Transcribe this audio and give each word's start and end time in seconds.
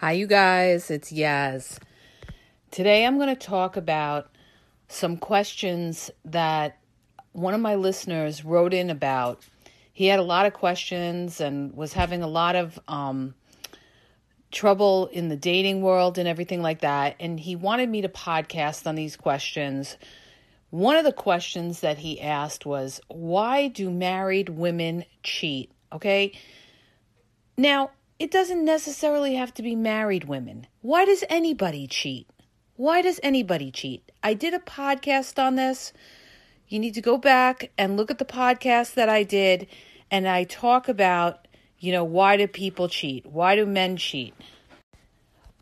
Hi, 0.00 0.12
you 0.12 0.26
guys. 0.26 0.90
It's 0.90 1.12
Yaz. 1.12 1.78
Today 2.70 3.04
I'm 3.04 3.18
going 3.18 3.36
to 3.36 3.46
talk 3.46 3.76
about 3.76 4.30
some 4.88 5.18
questions 5.18 6.10
that 6.24 6.78
one 7.32 7.52
of 7.52 7.60
my 7.60 7.74
listeners 7.74 8.42
wrote 8.42 8.72
in 8.72 8.88
about. 8.88 9.44
He 9.92 10.06
had 10.06 10.18
a 10.18 10.22
lot 10.22 10.46
of 10.46 10.54
questions 10.54 11.38
and 11.38 11.76
was 11.76 11.92
having 11.92 12.22
a 12.22 12.26
lot 12.26 12.56
of 12.56 12.80
um, 12.88 13.34
trouble 14.50 15.08
in 15.08 15.28
the 15.28 15.36
dating 15.36 15.82
world 15.82 16.16
and 16.16 16.26
everything 16.26 16.62
like 16.62 16.80
that. 16.80 17.14
And 17.20 17.38
he 17.38 17.54
wanted 17.54 17.90
me 17.90 18.00
to 18.00 18.08
podcast 18.08 18.86
on 18.86 18.94
these 18.94 19.16
questions. 19.16 19.98
One 20.70 20.96
of 20.96 21.04
the 21.04 21.12
questions 21.12 21.80
that 21.80 21.98
he 21.98 22.22
asked 22.22 22.64
was, 22.64 23.02
Why 23.08 23.68
do 23.68 23.90
married 23.90 24.48
women 24.48 25.04
cheat? 25.22 25.70
Okay. 25.92 26.32
Now, 27.58 27.90
it 28.20 28.30
doesn't 28.30 28.66
necessarily 28.66 29.36
have 29.36 29.54
to 29.54 29.62
be 29.62 29.74
married 29.74 30.24
women. 30.24 30.66
Why 30.82 31.06
does 31.06 31.24
anybody 31.30 31.86
cheat? 31.86 32.28
Why 32.76 33.00
does 33.00 33.18
anybody 33.22 33.70
cheat? 33.70 34.12
I 34.22 34.34
did 34.34 34.52
a 34.52 34.58
podcast 34.58 35.42
on 35.42 35.56
this. 35.56 35.94
You 36.68 36.78
need 36.78 36.92
to 36.94 37.00
go 37.00 37.16
back 37.16 37.70
and 37.78 37.96
look 37.96 38.10
at 38.10 38.18
the 38.18 38.26
podcast 38.26 38.92
that 38.94 39.08
I 39.08 39.22
did, 39.22 39.68
and 40.10 40.28
I 40.28 40.44
talk 40.44 40.86
about, 40.86 41.48
you 41.78 41.92
know, 41.92 42.04
why 42.04 42.36
do 42.36 42.46
people 42.46 42.88
cheat? 42.90 43.24
Why 43.24 43.56
do 43.56 43.64
men 43.64 43.96
cheat? 43.96 44.34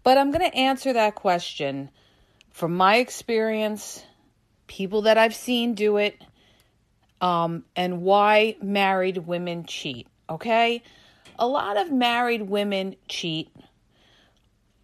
But 0.02 0.18
I'm 0.18 0.32
going 0.32 0.50
to 0.50 0.56
answer 0.56 0.92
that 0.92 1.14
question 1.14 1.90
from 2.50 2.76
my 2.76 2.96
experience, 2.96 4.02
people 4.66 5.02
that 5.02 5.16
I've 5.16 5.34
seen 5.34 5.74
do 5.74 5.98
it, 5.98 6.20
um, 7.20 7.64
and 7.76 8.02
why 8.02 8.56
married 8.60 9.18
women 9.18 9.64
cheat. 9.64 10.08
Okay? 10.28 10.82
A 11.38 11.46
lot 11.46 11.76
of 11.76 11.92
married 11.92 12.42
women 12.42 12.96
cheat 13.08 13.50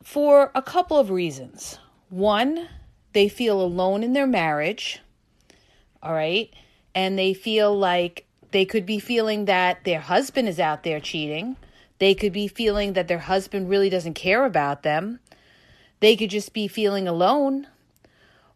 for 0.02 0.50
a 0.54 0.62
couple 0.62 0.98
of 0.98 1.10
reasons. 1.10 1.78
One, 2.10 2.68
they 3.12 3.28
feel 3.28 3.60
alone 3.60 4.02
in 4.02 4.12
their 4.12 4.26
marriage, 4.26 5.00
all 6.02 6.12
right? 6.12 6.52
And 6.94 7.18
they 7.18 7.34
feel 7.34 7.76
like 7.76 8.26
they 8.52 8.64
could 8.64 8.86
be 8.86 9.00
feeling 9.00 9.46
that 9.46 9.84
their 9.84 10.00
husband 10.00 10.48
is 10.48 10.60
out 10.60 10.84
there 10.84 11.00
cheating. 11.00 11.56
They 11.98 12.14
could 12.14 12.32
be 12.32 12.46
feeling 12.46 12.92
that 12.92 13.08
their 13.08 13.18
husband 13.18 13.68
really 13.68 13.90
doesn't 13.90 14.14
care 14.14 14.44
about 14.44 14.82
them. 14.82 15.20
They 16.00 16.16
could 16.16 16.30
just 16.30 16.52
be 16.52 16.68
feeling 16.68 17.08
alone. 17.08 17.66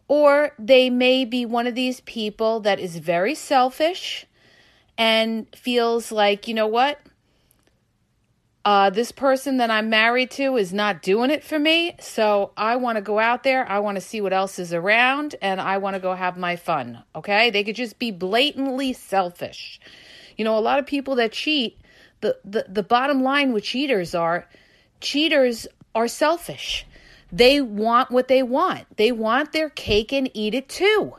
Or 0.06 0.52
they 0.58 0.88
may 0.88 1.24
be 1.24 1.44
one 1.44 1.66
of 1.66 1.74
these 1.74 2.00
people 2.02 2.60
that 2.60 2.78
is 2.78 2.98
very 2.98 3.34
selfish 3.34 4.26
and 4.96 5.46
feels 5.54 6.12
like, 6.12 6.46
you 6.46 6.54
know 6.54 6.66
what? 6.66 7.00
Uh, 8.64 8.90
this 8.90 9.12
person 9.12 9.58
that 9.58 9.70
I'm 9.70 9.88
married 9.88 10.30
to 10.32 10.56
is 10.56 10.72
not 10.72 11.02
doing 11.02 11.30
it 11.30 11.42
for 11.42 11.58
me. 11.58 11.94
So 12.00 12.52
I 12.56 12.76
want 12.76 12.96
to 12.96 13.02
go 13.02 13.18
out 13.18 13.42
there. 13.42 13.68
I 13.68 13.78
want 13.78 13.96
to 13.96 14.00
see 14.00 14.20
what 14.20 14.32
else 14.32 14.58
is 14.58 14.74
around 14.74 15.36
and 15.40 15.60
I 15.60 15.78
want 15.78 15.94
to 15.94 16.00
go 16.00 16.14
have 16.14 16.36
my 16.36 16.56
fun. 16.56 17.02
Okay. 17.14 17.50
They 17.50 17.64
could 17.64 17.76
just 17.76 17.98
be 17.98 18.10
blatantly 18.10 18.92
selfish. 18.92 19.80
You 20.36 20.44
know, 20.44 20.58
a 20.58 20.60
lot 20.60 20.78
of 20.78 20.86
people 20.86 21.14
that 21.16 21.32
cheat, 21.32 21.78
the, 22.20 22.36
the, 22.44 22.66
the 22.68 22.82
bottom 22.82 23.22
line 23.22 23.52
with 23.52 23.64
cheaters 23.64 24.14
are 24.14 24.48
cheaters 25.00 25.66
are 25.94 26.08
selfish. 26.08 26.84
They 27.30 27.60
want 27.60 28.10
what 28.10 28.28
they 28.28 28.42
want, 28.42 28.86
they 28.96 29.12
want 29.12 29.52
their 29.52 29.68
cake 29.70 30.12
and 30.12 30.30
eat 30.34 30.54
it 30.54 30.68
too. 30.68 31.14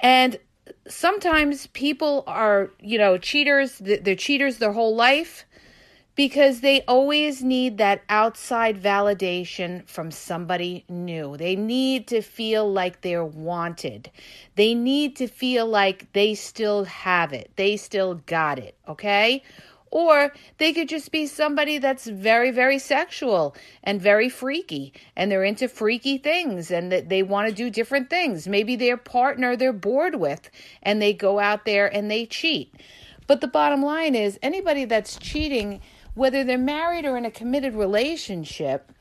And 0.00 0.38
sometimes 0.86 1.66
people 1.68 2.24
are, 2.26 2.70
you 2.80 2.98
know, 2.98 3.16
cheaters, 3.18 3.78
they're 3.78 4.14
cheaters 4.16 4.58
their 4.58 4.72
whole 4.72 4.94
life 4.94 5.46
because 6.16 6.60
they 6.60 6.82
always 6.82 7.42
need 7.42 7.78
that 7.78 8.02
outside 8.08 8.82
validation 8.82 9.86
from 9.88 10.10
somebody 10.10 10.84
new. 10.88 11.36
They 11.36 11.56
need 11.56 12.08
to 12.08 12.20
feel 12.20 12.70
like 12.70 13.00
they're 13.00 13.24
wanted. 13.24 14.10
They 14.56 14.74
need 14.74 15.16
to 15.16 15.28
feel 15.28 15.66
like 15.66 16.12
they 16.12 16.34
still 16.34 16.84
have 16.84 17.32
it, 17.32 17.50
they 17.56 17.76
still 17.76 18.16
got 18.26 18.58
it, 18.58 18.76
okay? 18.88 19.42
Or 19.92 20.32
they 20.58 20.72
could 20.72 20.88
just 20.88 21.10
be 21.10 21.26
somebody 21.26 21.78
that's 21.78 22.06
very, 22.06 22.52
very 22.52 22.78
sexual 22.78 23.56
and 23.82 24.00
very 24.00 24.28
freaky, 24.28 24.92
and 25.16 25.32
they're 25.32 25.42
into 25.42 25.68
freaky 25.68 26.18
things 26.18 26.70
and 26.70 26.92
that 26.92 27.08
they 27.08 27.24
want 27.24 27.48
to 27.48 27.54
do 27.54 27.70
different 27.70 28.08
things. 28.08 28.46
Maybe 28.46 28.76
their 28.76 28.96
partner 28.96 29.56
they're 29.56 29.72
bored 29.72 30.14
with, 30.14 30.48
and 30.82 31.02
they 31.02 31.12
go 31.12 31.40
out 31.40 31.64
there 31.64 31.92
and 31.92 32.08
they 32.08 32.26
cheat. 32.26 32.72
But 33.26 33.40
the 33.40 33.48
bottom 33.48 33.82
line 33.82 34.14
is 34.14 34.38
anybody 34.42 34.84
that's 34.84 35.16
cheating 35.16 35.80
whether 36.14 36.44
they're 36.44 36.58
married 36.58 37.04
or 37.04 37.16
in 37.16 37.24
a 37.24 37.30
committed 37.30 37.74
relationship, 37.74 38.92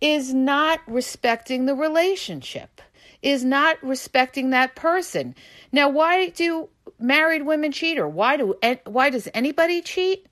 is 0.00 0.32
not 0.32 0.80
respecting 0.86 1.66
the 1.66 1.74
relationship, 1.74 2.80
is 3.22 3.44
not 3.44 3.82
respecting 3.82 4.50
that 4.50 4.76
person. 4.76 5.34
Now, 5.72 5.88
why 5.88 6.28
do 6.28 6.68
married 6.98 7.44
women 7.44 7.72
cheat 7.72 7.98
or 7.98 8.08
why 8.08 8.36
do 8.36 8.54
why 8.86 9.10
does 9.10 9.28
anybody 9.34 9.82
cheat? 9.82 10.26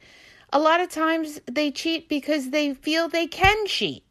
A 0.53 0.60
lot 0.60 0.81
of 0.81 0.88
times 0.88 1.41
they 1.50 1.71
cheat 1.71 2.09
because 2.09 2.50
they 2.50 2.75
feel 2.75 3.09
they 3.09 3.27
can 3.27 3.66
cheat. 3.66 4.04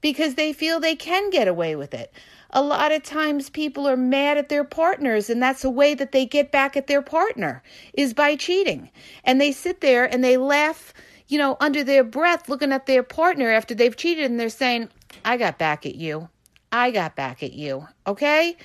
Because 0.00 0.34
they 0.34 0.52
feel 0.52 0.78
they 0.80 0.96
can 0.96 1.30
get 1.30 1.48
away 1.48 1.74
with 1.74 1.92
it. 1.92 2.12
A 2.50 2.62
lot 2.62 2.92
of 2.92 3.02
times 3.02 3.50
people 3.50 3.88
are 3.88 3.96
mad 3.96 4.38
at 4.38 4.48
their 4.48 4.64
partners 4.64 5.28
and 5.28 5.42
that's 5.42 5.64
a 5.64 5.70
way 5.70 5.94
that 5.94 6.12
they 6.12 6.24
get 6.24 6.52
back 6.52 6.76
at 6.76 6.86
their 6.86 7.02
partner 7.02 7.62
is 7.92 8.14
by 8.14 8.36
cheating. 8.36 8.90
And 9.24 9.40
they 9.40 9.52
sit 9.52 9.80
there 9.80 10.04
and 10.04 10.22
they 10.22 10.36
laugh 10.36 10.94
you 11.28 11.38
know, 11.38 11.56
under 11.60 11.82
their 11.82 12.04
breath 12.04 12.48
looking 12.48 12.72
at 12.72 12.86
their 12.86 13.02
partner 13.02 13.50
after 13.50 13.74
they've 13.74 13.96
cheated 13.96 14.30
and 14.30 14.38
they're 14.38 14.48
saying, 14.48 14.88
I 15.24 15.36
got 15.36 15.58
back 15.58 15.86
at 15.86 15.94
you. 15.94 16.28
I 16.72 16.90
got 16.90 17.16
back 17.16 17.42
at 17.42 17.52
you. 17.52 17.86
Okay? 18.06 18.56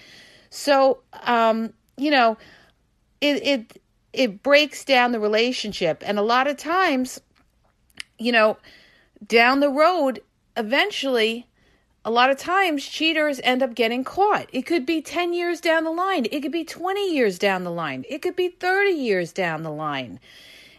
So, 0.50 1.00
um, 1.24 1.74
you 1.98 2.12
know, 2.12 2.38
it 3.20 3.46
it 3.46 3.82
it 4.14 4.44
breaks 4.44 4.84
down 4.84 5.12
the 5.12 5.20
relationship 5.20 6.04
and 6.06 6.20
a 6.20 6.24
lot 6.24 6.48
of 6.48 6.58
times, 6.58 7.22
you 8.20 8.32
know, 8.32 8.58
down 9.26 9.60
the 9.60 9.70
road, 9.70 10.22
eventually 10.58 11.48
a 12.04 12.12
lot 12.12 12.32
of 12.32 12.38
times 12.38 12.86
cheaters 12.86 13.40
end 13.44 13.62
up 13.62 13.76
getting 13.76 14.04
caught. 14.04 14.48
It 14.52 14.64
could 14.64 14.86
be 14.86 15.02
10 15.02 15.34
years 15.34 15.62
down 15.62 15.84
the 15.84 15.92
line. 15.92 16.26
It 16.32 16.42
could 16.42 16.52
be 16.52 16.64
20 16.64 17.14
years 17.14 17.38
down 17.38 17.64
the 17.64 17.72
line. 17.72 18.06
It 18.10 18.24
could 18.24 18.36
be 18.36 18.50
30 18.50 18.92
years 18.92 19.32
down 19.32 19.62
the 19.62 19.72
line. 19.72 20.20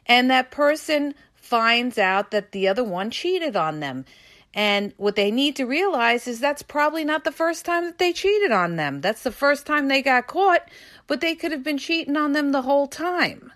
And 0.06 0.30
that 0.30 0.50
person 0.50 1.14
finds 1.52 1.98
out 1.98 2.30
that 2.30 2.52
the 2.52 2.66
other 2.66 2.82
one 2.82 3.10
cheated 3.10 3.54
on 3.54 3.80
them. 3.80 4.06
And 4.54 4.94
what 4.96 5.16
they 5.16 5.30
need 5.30 5.54
to 5.56 5.66
realize 5.66 6.26
is 6.26 6.40
that's 6.40 6.62
probably 6.62 7.04
not 7.04 7.24
the 7.24 7.30
first 7.30 7.66
time 7.66 7.84
that 7.84 7.98
they 7.98 8.14
cheated 8.14 8.50
on 8.50 8.76
them. 8.76 9.02
That's 9.02 9.22
the 9.22 9.30
first 9.30 9.66
time 9.66 9.88
they 9.88 10.00
got 10.00 10.26
caught, 10.26 10.66
but 11.06 11.20
they 11.20 11.34
could 11.34 11.52
have 11.52 11.62
been 11.62 11.76
cheating 11.76 12.16
on 12.16 12.32
them 12.32 12.52
the 12.52 12.62
whole 12.62 12.86
time. 12.86 13.52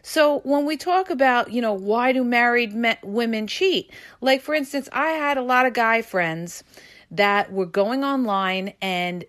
So 0.00 0.38
when 0.44 0.64
we 0.64 0.78
talk 0.78 1.10
about, 1.10 1.52
you 1.52 1.60
know, 1.60 1.74
why 1.74 2.12
do 2.12 2.24
married 2.24 2.72
men, 2.72 2.96
women 3.02 3.46
cheat? 3.46 3.92
Like 4.22 4.40
for 4.40 4.54
instance, 4.54 4.88
I 4.90 5.08
had 5.08 5.36
a 5.36 5.42
lot 5.42 5.66
of 5.66 5.74
guy 5.74 6.00
friends 6.00 6.64
that 7.10 7.52
were 7.52 7.66
going 7.66 8.02
online 8.02 8.72
and 8.80 9.26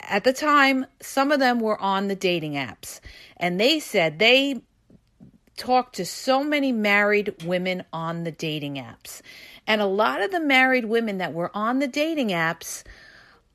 at 0.00 0.24
the 0.24 0.34
time 0.34 0.84
some 1.00 1.32
of 1.32 1.40
them 1.40 1.60
were 1.60 1.80
on 1.80 2.08
the 2.08 2.14
dating 2.14 2.52
apps 2.52 3.00
and 3.38 3.58
they 3.58 3.80
said 3.80 4.18
they 4.18 4.60
talked 5.56 5.96
to 5.96 6.04
so 6.04 6.44
many 6.44 6.72
married 6.72 7.42
women 7.44 7.84
on 7.92 8.24
the 8.24 8.30
dating 8.30 8.74
apps. 8.74 9.22
And 9.66 9.80
a 9.80 9.86
lot 9.86 10.22
of 10.22 10.30
the 10.30 10.40
married 10.40 10.84
women 10.84 11.18
that 11.18 11.32
were 11.32 11.50
on 11.54 11.78
the 11.78 11.88
dating 11.88 12.28
apps 12.28 12.84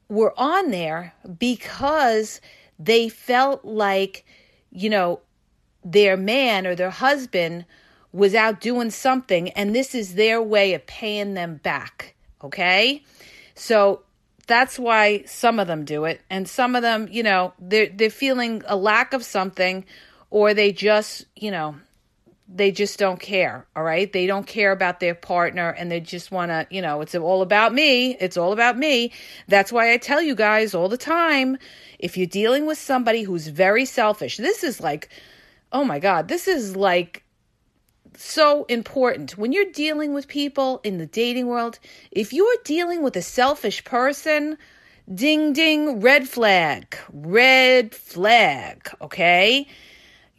were 0.09 0.33
on 0.37 0.71
there 0.71 1.13
because 1.39 2.41
they 2.77 3.07
felt 3.07 3.63
like, 3.63 4.25
you 4.71 4.89
know, 4.89 5.21
their 5.83 6.17
man 6.17 6.67
or 6.67 6.75
their 6.75 6.89
husband 6.89 7.65
was 8.11 8.35
out 8.35 8.59
doing 8.59 8.91
something 8.91 9.49
and 9.51 9.73
this 9.73 9.95
is 9.95 10.15
their 10.15 10.41
way 10.41 10.73
of 10.73 10.85
paying 10.85 11.33
them 11.33 11.55
back. 11.63 12.15
Okay? 12.43 13.03
So 13.55 14.01
that's 14.47 14.77
why 14.77 15.23
some 15.25 15.59
of 15.59 15.67
them 15.67 15.85
do 15.85 16.05
it 16.05 16.21
and 16.29 16.47
some 16.47 16.75
of 16.75 16.81
them, 16.81 17.07
you 17.09 17.23
know, 17.23 17.53
they're 17.59 17.87
they're 17.87 18.09
feeling 18.09 18.63
a 18.65 18.75
lack 18.75 19.13
of 19.13 19.23
something 19.23 19.85
or 20.29 20.53
they 20.53 20.71
just, 20.71 21.25
you 21.35 21.51
know, 21.51 21.75
they 22.53 22.71
just 22.71 22.99
don't 22.99 23.19
care, 23.19 23.65
all 23.75 23.83
right? 23.83 24.11
They 24.11 24.27
don't 24.27 24.45
care 24.45 24.71
about 24.71 24.99
their 24.99 25.15
partner 25.15 25.69
and 25.69 25.89
they 25.89 26.01
just 26.01 26.31
want 26.31 26.49
to, 26.49 26.67
you 26.69 26.81
know, 26.81 27.01
it's 27.01 27.15
all 27.15 27.41
about 27.41 27.73
me. 27.73 28.15
It's 28.19 28.35
all 28.35 28.51
about 28.51 28.77
me. 28.77 29.13
That's 29.47 29.71
why 29.71 29.93
I 29.93 29.97
tell 29.97 30.21
you 30.21 30.35
guys 30.35 30.73
all 30.75 30.89
the 30.89 30.97
time 30.97 31.57
if 31.97 32.17
you're 32.17 32.27
dealing 32.27 32.65
with 32.65 32.77
somebody 32.77 33.23
who's 33.23 33.47
very 33.47 33.85
selfish, 33.85 34.37
this 34.37 34.63
is 34.63 34.81
like, 34.81 35.09
oh 35.71 35.85
my 35.85 35.99
God, 35.99 36.27
this 36.27 36.47
is 36.47 36.75
like 36.75 37.23
so 38.17 38.65
important. 38.65 39.37
When 39.37 39.53
you're 39.53 39.71
dealing 39.71 40.13
with 40.13 40.27
people 40.27 40.81
in 40.83 40.97
the 40.97 41.05
dating 41.05 41.47
world, 41.47 41.79
if 42.11 42.33
you're 42.33 42.57
dealing 42.65 43.01
with 43.01 43.15
a 43.15 43.21
selfish 43.21 43.83
person, 43.85 44.57
ding 45.13 45.53
ding, 45.53 46.01
red 46.01 46.27
flag, 46.27 46.97
red 47.13 47.95
flag, 47.95 48.89
okay? 49.01 49.67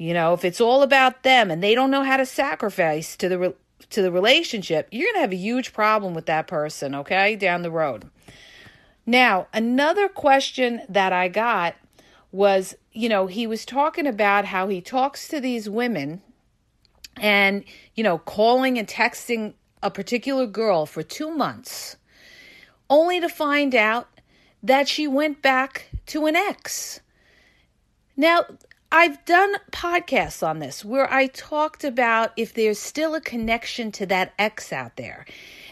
You 0.02 0.14
know, 0.14 0.32
if 0.32 0.44
it's 0.44 0.60
all 0.60 0.82
about 0.82 1.22
them 1.22 1.48
and 1.48 1.62
they 1.62 1.76
don't 1.76 1.92
know 1.92 2.02
how 2.02 2.16
to 2.16 2.26
sacrifice 2.26 3.16
to 3.18 3.28
the 3.28 3.38
re- 3.38 3.54
to 3.90 4.02
the 4.02 4.10
relationship, 4.10 4.88
you're 4.90 5.06
going 5.06 5.14
to 5.14 5.20
have 5.20 5.32
a 5.32 5.36
huge 5.36 5.72
problem 5.72 6.12
with 6.12 6.26
that 6.26 6.48
person, 6.48 6.92
okay? 6.96 7.36
Down 7.36 7.62
the 7.62 7.70
road. 7.70 8.10
Now, 9.06 9.46
another 9.52 10.08
question 10.08 10.82
that 10.88 11.12
I 11.12 11.28
got 11.28 11.76
was, 12.32 12.74
you 12.92 13.08
know, 13.08 13.28
he 13.28 13.46
was 13.46 13.64
talking 13.64 14.08
about 14.08 14.46
how 14.46 14.66
he 14.66 14.80
talks 14.80 15.28
to 15.28 15.40
these 15.40 15.70
women 15.70 16.20
and, 17.20 17.62
you 17.94 18.02
know, 18.02 18.18
calling 18.18 18.78
and 18.78 18.88
texting 18.88 19.54
a 19.84 19.90
particular 19.90 20.46
girl 20.46 20.84
for 20.84 21.04
two 21.04 21.30
months, 21.30 21.96
only 22.90 23.20
to 23.20 23.28
find 23.28 23.72
out 23.72 24.08
that 24.64 24.88
she 24.88 25.06
went 25.06 25.42
back 25.42 25.90
to 26.06 26.26
an 26.26 26.34
ex. 26.34 26.98
Now, 28.16 28.46
I've 28.94 29.24
done 29.24 29.54
podcasts 29.70 30.46
on 30.46 30.58
this 30.58 30.84
where 30.84 31.10
I 31.10 31.28
talked 31.28 31.82
about 31.82 32.32
if 32.36 32.52
there's 32.52 32.78
still 32.78 33.14
a 33.14 33.22
connection 33.22 33.90
to 33.92 34.04
that 34.04 34.34
ex 34.38 34.70
out 34.70 34.96
there. 34.96 35.24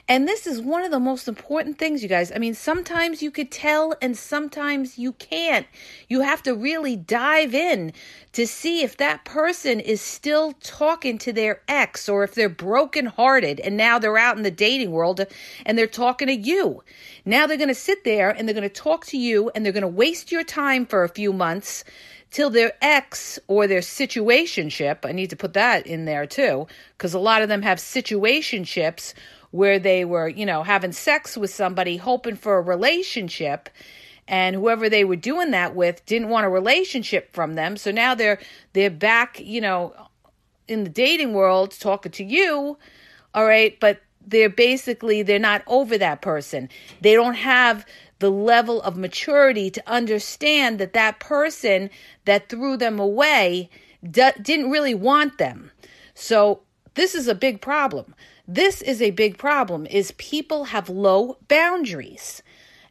And 0.09 0.27
this 0.27 0.47
is 0.47 0.59
one 0.59 0.83
of 0.85 0.91
the 0.91 0.99
most 0.99 1.29
important 1.29 1.79
things, 1.79 2.03
you 2.03 2.09
guys. 2.09 2.33
I 2.35 2.39
mean, 2.39 2.55
sometimes 2.55 3.23
you 3.23 3.31
could 3.31 3.51
tell 3.51 3.95
and 4.01 4.17
sometimes 4.17 4.99
you 4.99 5.13
can't. 5.13 5.67
You 6.09 6.23
have 6.23 6.43
to 6.45 6.55
really 6.55 6.97
dive 6.97 7.55
in 7.55 7.93
to 8.33 8.47
see 8.47 8.83
if 8.83 8.97
that 8.97 9.27
person 9.27 9.81
is 9.81 10.01
still 10.01 10.55
talking 10.63 11.19
to 11.19 11.33
their 11.35 11.61
ex 11.69 12.09
or 12.09 12.25
if 12.25 12.35
they're 12.35 12.49
brokenhearted 12.49 13.61
and 13.61 13.77
now 13.77 13.99
they're 13.99 14.17
out 14.17 14.39
in 14.39 14.45
the 14.45 14.51
dating 14.51 14.93
world 14.93 15.27
and 15.67 15.77
they're 15.77 15.87
talking 15.87 16.29
to 16.29 16.35
you. 16.35 16.83
Now 17.27 17.47
they're 17.47 17.59
going 17.59 17.69
to 17.69 17.75
sit 17.75 18.03
there 18.03 18.31
and 18.31 18.49
they're 18.49 18.55
going 18.55 18.63
to 18.63 18.75
talk 18.75 19.05
to 19.09 19.19
you 19.19 19.51
and 19.55 19.63
they're 19.63 19.75
going 19.75 19.83
to 19.83 19.89
waste 19.89 20.33
your 20.33 20.43
time 20.43 20.87
for 20.87 21.05
a 21.05 21.09
few 21.11 21.35
months 21.35 21.85
till 22.31 22.51
their 22.51 22.73
ex 22.81 23.39
or 23.49 23.67
their 23.67 23.81
situationship. 23.81 24.99
I 25.05 25.13
need 25.13 25.31
to 25.31 25.37
put 25.37 25.55
that 25.55 25.87
in 25.87 26.05
there 26.05 26.27
too, 26.27 26.67
because 26.97 27.15
a 27.15 27.19
lot 27.19 27.43
of 27.43 27.49
them 27.49 27.63
have 27.63 27.79
situationships 27.79 29.15
where 29.51 29.79
they 29.79 30.05
were, 30.05 30.29
you 30.29 30.47
know, 30.47 30.63
having 30.63 30.93
sex 30.93 31.37
with 31.37 31.53
somebody 31.53 31.97
hoping 31.97 32.37
for 32.37 32.59
a 32.59 32.63
relationship 32.63 33.69
and 34.29 34.55
whoever 34.55 34.89
they 34.89 35.05
were 35.05 35.17
doing 35.17 35.51
that 35.51 35.75
with 35.75 36.07
didn't 36.07 36.29
want 36.29 36.47
a 36.47 36.49
relationship 36.49 37.33
from 37.33 37.57
them. 37.57 37.77
So 37.77 37.91
now 37.91 38.15
they're 38.15 38.39
they're 38.73 38.91
back, 38.91 39.41
you 39.41 39.61
know, 39.61 39.93
in 40.69 40.85
the 40.85 40.91
dating 40.91 41.33
world 41.33 41.73
talking 41.73 42.13
to 42.13 42.25
you. 42.25 42.79
All 43.35 43.45
right, 43.45 43.79
but 43.81 44.01
they're 44.27 44.49
basically 44.49 45.23
they're 45.23 45.39
not 45.39 45.63
over 45.67 45.99
that 45.99 46.23
person. 46.23 46.69
They 47.01 47.15
don't 47.15 47.35
have 47.35 47.87
the 48.19 48.31
level 48.31 48.83
of 48.83 48.97
maturity 48.97 49.71
to 49.71 49.83
understand 49.91 50.79
that 50.79 50.93
that 50.93 51.21
person 51.21 51.91
that 52.27 52.49
threw 52.49 52.77
them 52.77 52.99
away 52.99 53.71
d- 54.09 54.31
didn't 54.41 54.71
really 54.71 54.95
want 54.95 55.39
them. 55.39 55.71
So 56.15 56.61
this 56.95 57.15
is 57.15 57.29
a 57.29 57.35
big 57.35 57.61
problem. 57.61 58.15
This 58.47 58.83
is 58.83 59.01
a 59.01 59.11
big 59.11 59.39
problem 59.39 59.87
is 59.87 60.13
people 60.13 60.65
have 60.65 60.89
low 60.89 61.39
boundaries. 61.49 62.43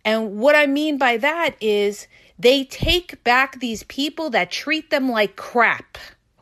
And 0.06 0.38
what 0.38 0.56
I 0.56 0.66
mean 0.66 0.98
by 0.98 1.18
that 1.18 1.56
is 1.62 2.08
they 2.38 2.64
take 2.64 3.24
back 3.24 3.60
these 3.60 3.84
people 3.84 4.30
that 4.30 4.50
treat 4.50 4.90
them 4.90 5.10
like 5.10 5.36
crap. 5.36 5.98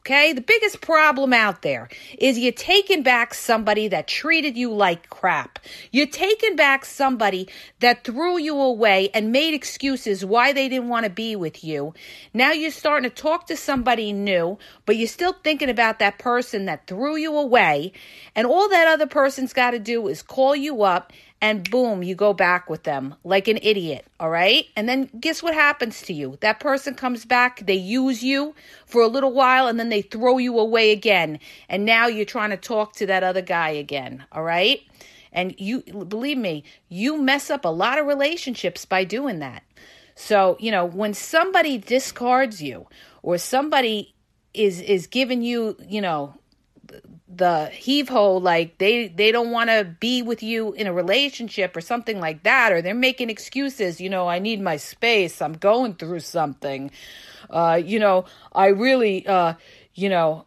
Okay, 0.07 0.31
the 0.31 0.39
biggest 0.39 0.79
problem 0.79 1.33
out 1.33 1.63
there 1.63 1.89
is 2.17 2.39
you're 2.39 2.53
taking 2.53 3.03
back 3.03 3.33
somebody 3.33 3.89
that 3.89 4.07
treated 4.07 4.55
you 4.55 4.73
like 4.73 5.09
crap. 5.09 5.59
You're 5.91 6.07
taking 6.07 6.55
back 6.55 6.85
somebody 6.85 7.49
that 7.81 8.05
threw 8.05 8.39
you 8.39 8.57
away 8.57 9.09
and 9.13 9.33
made 9.33 9.53
excuses 9.53 10.23
why 10.23 10.53
they 10.53 10.69
didn't 10.69 10.87
want 10.87 11.03
to 11.03 11.09
be 11.09 11.35
with 11.35 11.61
you. 11.61 11.93
Now 12.33 12.53
you're 12.53 12.71
starting 12.71 13.09
to 13.09 13.13
talk 13.13 13.47
to 13.47 13.57
somebody 13.57 14.13
new, 14.13 14.57
but 14.85 14.95
you're 14.95 15.09
still 15.09 15.35
thinking 15.43 15.69
about 15.69 15.99
that 15.99 16.19
person 16.19 16.67
that 16.67 16.87
threw 16.87 17.17
you 17.17 17.35
away. 17.35 17.91
And 18.33 18.47
all 18.47 18.69
that 18.69 18.87
other 18.87 19.07
person's 19.07 19.51
got 19.51 19.71
to 19.71 19.79
do 19.79 20.07
is 20.07 20.21
call 20.21 20.55
you 20.55 20.83
up 20.83 21.11
and 21.39 21.69
boom, 21.69 22.01
you 22.01 22.15
go 22.15 22.33
back 22.33 22.69
with 22.69 22.83
them 22.83 23.15
like 23.23 23.47
an 23.47 23.59
idiot, 23.61 24.05
all 24.19 24.29
right? 24.29 24.65
And 24.75 24.89
then 24.89 25.09
guess 25.19 25.43
what 25.43 25.53
happens 25.53 26.01
to 26.03 26.13
you? 26.13 26.37
That 26.41 26.59
person 26.59 26.95
comes 26.95 27.25
back, 27.25 27.65
they 27.65 27.75
use 27.75 28.23
you 28.23 28.55
for 28.85 29.01
a 29.01 29.07
little 29.07 29.31
while, 29.31 29.67
and 29.67 29.79
then 29.79 29.89
they 29.89 30.01
throw 30.01 30.39
you 30.39 30.57
away 30.57 30.91
again. 30.91 31.39
And 31.69 31.85
now 31.85 32.07
you're 32.07 32.25
trying 32.25 32.49
to 32.49 32.57
talk 32.57 32.93
to 32.93 33.05
that 33.05 33.23
other 33.23 33.41
guy 33.41 33.69
again, 33.69 34.25
all 34.31 34.43
right? 34.43 34.81
And 35.31 35.53
you, 35.59 35.81
believe 35.81 36.37
me, 36.37 36.63
you 36.89 37.21
mess 37.21 37.51
up 37.51 37.65
a 37.65 37.69
lot 37.69 37.99
of 37.99 38.07
relationships 38.07 38.85
by 38.85 39.03
doing 39.03 39.39
that. 39.39 39.63
So, 40.15 40.57
you 40.59 40.71
know, 40.71 40.85
when 40.85 41.13
somebody 41.13 41.77
discards 41.77 42.61
you 42.61 42.87
or 43.21 43.37
somebody 43.37 44.15
is 44.55 44.81
is 44.81 45.05
giving 45.05 45.43
you, 45.43 45.77
you 45.87 46.01
know, 46.01 46.33
the 47.27 47.67
heave 47.67 48.09
ho 48.09 48.37
like 48.37 48.77
they 48.77 49.07
they 49.09 49.31
don't 49.31 49.51
want 49.51 49.69
to 49.69 49.95
be 49.99 50.21
with 50.21 50.41
you 50.41 50.73
in 50.73 50.87
a 50.87 50.93
relationship 50.93 51.75
or 51.75 51.81
something 51.81 52.19
like 52.19 52.43
that 52.43 52.71
or 52.71 52.81
they're 52.81 52.93
making 52.93 53.29
excuses 53.29 54.01
you 54.01 54.09
know 54.09 54.27
i 54.27 54.39
need 54.39 54.61
my 54.61 54.77
space 54.77 55.41
i'm 55.41 55.53
going 55.53 55.93
through 55.93 56.19
something. 56.19 56.91
Uh 57.49 57.79
you 57.83 57.99
know 57.99 58.25
i 58.53 58.67
really 58.67 59.25
uh 59.27 59.53
you 59.93 60.09
know 60.09 60.45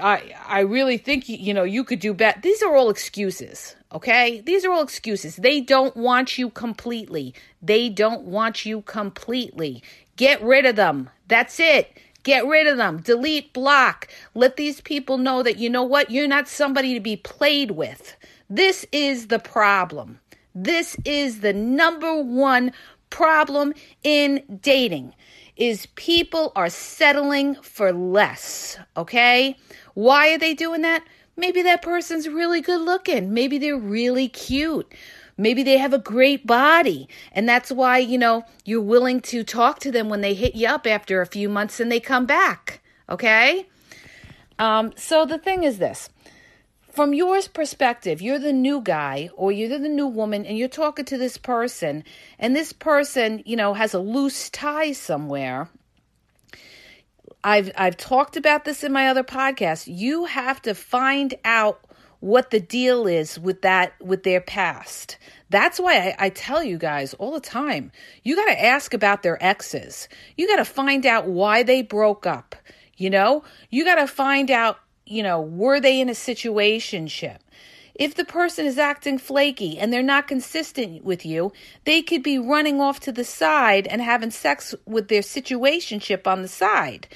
i 0.00 0.34
i 0.46 0.60
really 0.60 0.98
think 0.98 1.28
you 1.28 1.54
know 1.54 1.64
you 1.64 1.82
could 1.82 2.00
do 2.00 2.14
better 2.14 2.40
these 2.40 2.62
are 2.62 2.76
all 2.76 2.90
excuses 2.90 3.74
okay? 3.92 4.42
These 4.42 4.64
are 4.64 4.72
all 4.72 4.82
excuses. 4.82 5.36
They 5.36 5.60
don't 5.60 5.96
want 5.96 6.36
you 6.36 6.50
completely. 6.50 7.32
They 7.62 7.88
don't 7.88 8.24
want 8.24 8.66
you 8.66 8.82
completely. 8.82 9.82
Get 10.16 10.42
rid 10.42 10.66
of 10.66 10.76
them. 10.76 11.08
That's 11.28 11.58
it 11.60 11.96
Get 12.26 12.44
rid 12.44 12.66
of 12.66 12.76
them. 12.76 13.02
Delete, 13.02 13.52
block. 13.52 14.08
Let 14.34 14.56
these 14.56 14.80
people 14.80 15.16
know 15.16 15.44
that 15.44 15.58
you 15.58 15.70
know 15.70 15.84
what? 15.84 16.10
You're 16.10 16.26
not 16.26 16.48
somebody 16.48 16.92
to 16.94 16.98
be 16.98 17.14
played 17.14 17.70
with. 17.70 18.16
This 18.50 18.84
is 18.90 19.28
the 19.28 19.38
problem. 19.38 20.18
This 20.52 20.96
is 21.04 21.38
the 21.38 21.52
number 21.52 22.20
one 22.20 22.72
problem 23.10 23.74
in 24.02 24.42
dating 24.60 25.14
is 25.56 25.86
people 25.94 26.50
are 26.56 26.68
settling 26.68 27.54
for 27.62 27.92
less, 27.92 28.76
okay? 28.96 29.56
Why 29.94 30.34
are 30.34 30.38
they 30.38 30.54
doing 30.54 30.82
that? 30.82 31.04
Maybe 31.36 31.62
that 31.62 31.80
person's 31.80 32.28
really 32.28 32.60
good 32.60 32.80
looking. 32.80 33.34
Maybe 33.34 33.56
they're 33.58 33.78
really 33.78 34.26
cute. 34.26 34.92
Maybe 35.38 35.62
they 35.62 35.78
have 35.78 35.92
a 35.92 35.98
great 35.98 36.46
body. 36.46 37.08
And 37.32 37.48
that's 37.48 37.70
why, 37.70 37.98
you 37.98 38.18
know, 38.18 38.44
you're 38.64 38.80
willing 38.80 39.20
to 39.22 39.44
talk 39.44 39.80
to 39.80 39.92
them 39.92 40.08
when 40.08 40.20
they 40.20 40.34
hit 40.34 40.54
you 40.54 40.68
up 40.68 40.86
after 40.86 41.20
a 41.20 41.26
few 41.26 41.48
months 41.48 41.80
and 41.80 41.92
they 41.92 42.00
come 42.00 42.26
back. 42.26 42.82
Okay? 43.08 43.66
Um, 44.58 44.92
so 44.96 45.26
the 45.26 45.38
thing 45.38 45.64
is 45.64 45.78
this 45.78 46.08
from 46.96 47.12
your 47.12 47.38
perspective, 47.52 48.22
you're 48.22 48.38
the 48.38 48.54
new 48.54 48.80
guy 48.80 49.28
or 49.36 49.52
you're 49.52 49.78
the 49.78 49.86
new 49.86 50.06
woman 50.06 50.46
and 50.46 50.56
you're 50.56 50.66
talking 50.66 51.04
to 51.04 51.18
this 51.18 51.36
person, 51.36 52.02
and 52.38 52.56
this 52.56 52.72
person, 52.72 53.42
you 53.44 53.54
know, 53.54 53.74
has 53.74 53.92
a 53.92 53.98
loose 53.98 54.48
tie 54.48 54.92
somewhere. 54.92 55.68
I've 57.44 57.70
I've 57.76 57.98
talked 57.98 58.38
about 58.38 58.64
this 58.64 58.82
in 58.82 58.92
my 58.92 59.08
other 59.08 59.22
podcast. 59.22 59.94
You 59.94 60.24
have 60.24 60.62
to 60.62 60.74
find 60.74 61.34
out 61.44 61.85
what 62.20 62.50
the 62.50 62.60
deal 62.60 63.06
is 63.06 63.38
with 63.38 63.62
that 63.62 63.94
with 64.00 64.22
their 64.22 64.40
past. 64.40 65.18
That's 65.50 65.78
why 65.78 65.96
I, 66.18 66.26
I 66.26 66.28
tell 66.30 66.62
you 66.62 66.78
guys 66.78 67.14
all 67.14 67.32
the 67.32 67.40
time. 67.40 67.92
You 68.22 68.36
got 68.36 68.46
to 68.46 68.64
ask 68.64 68.94
about 68.94 69.22
their 69.22 69.42
exes. 69.42 70.08
You 70.36 70.48
got 70.48 70.56
to 70.56 70.64
find 70.64 71.06
out 71.06 71.26
why 71.26 71.62
they 71.62 71.82
broke 71.82 72.26
up. 72.26 72.56
You 72.96 73.10
know, 73.10 73.44
you 73.70 73.84
got 73.84 73.96
to 73.96 74.06
find 74.06 74.50
out 74.50 74.78
you 75.06 75.22
know, 75.22 75.40
were 75.40 75.80
they 75.80 76.00
in 76.00 76.08
a 76.08 76.12
situationship? 76.12 77.38
If 77.94 78.14
the 78.14 78.24
person 78.26 78.66
is 78.66 78.76
acting 78.76 79.16
flaky 79.16 79.78
and 79.78 79.90
they're 79.90 80.02
not 80.02 80.28
consistent 80.28 81.02
with 81.02 81.24
you, 81.24 81.52
they 81.84 82.02
could 82.02 82.22
be 82.22 82.38
running 82.38 82.80
off 82.80 83.00
to 83.00 83.12
the 83.12 83.24
side 83.24 83.86
and 83.86 84.02
having 84.02 84.30
sex 84.30 84.74
with 84.84 85.08
their 85.08 85.22
situationship 85.22 86.26
on 86.26 86.42
the 86.42 86.48
side 86.48 87.08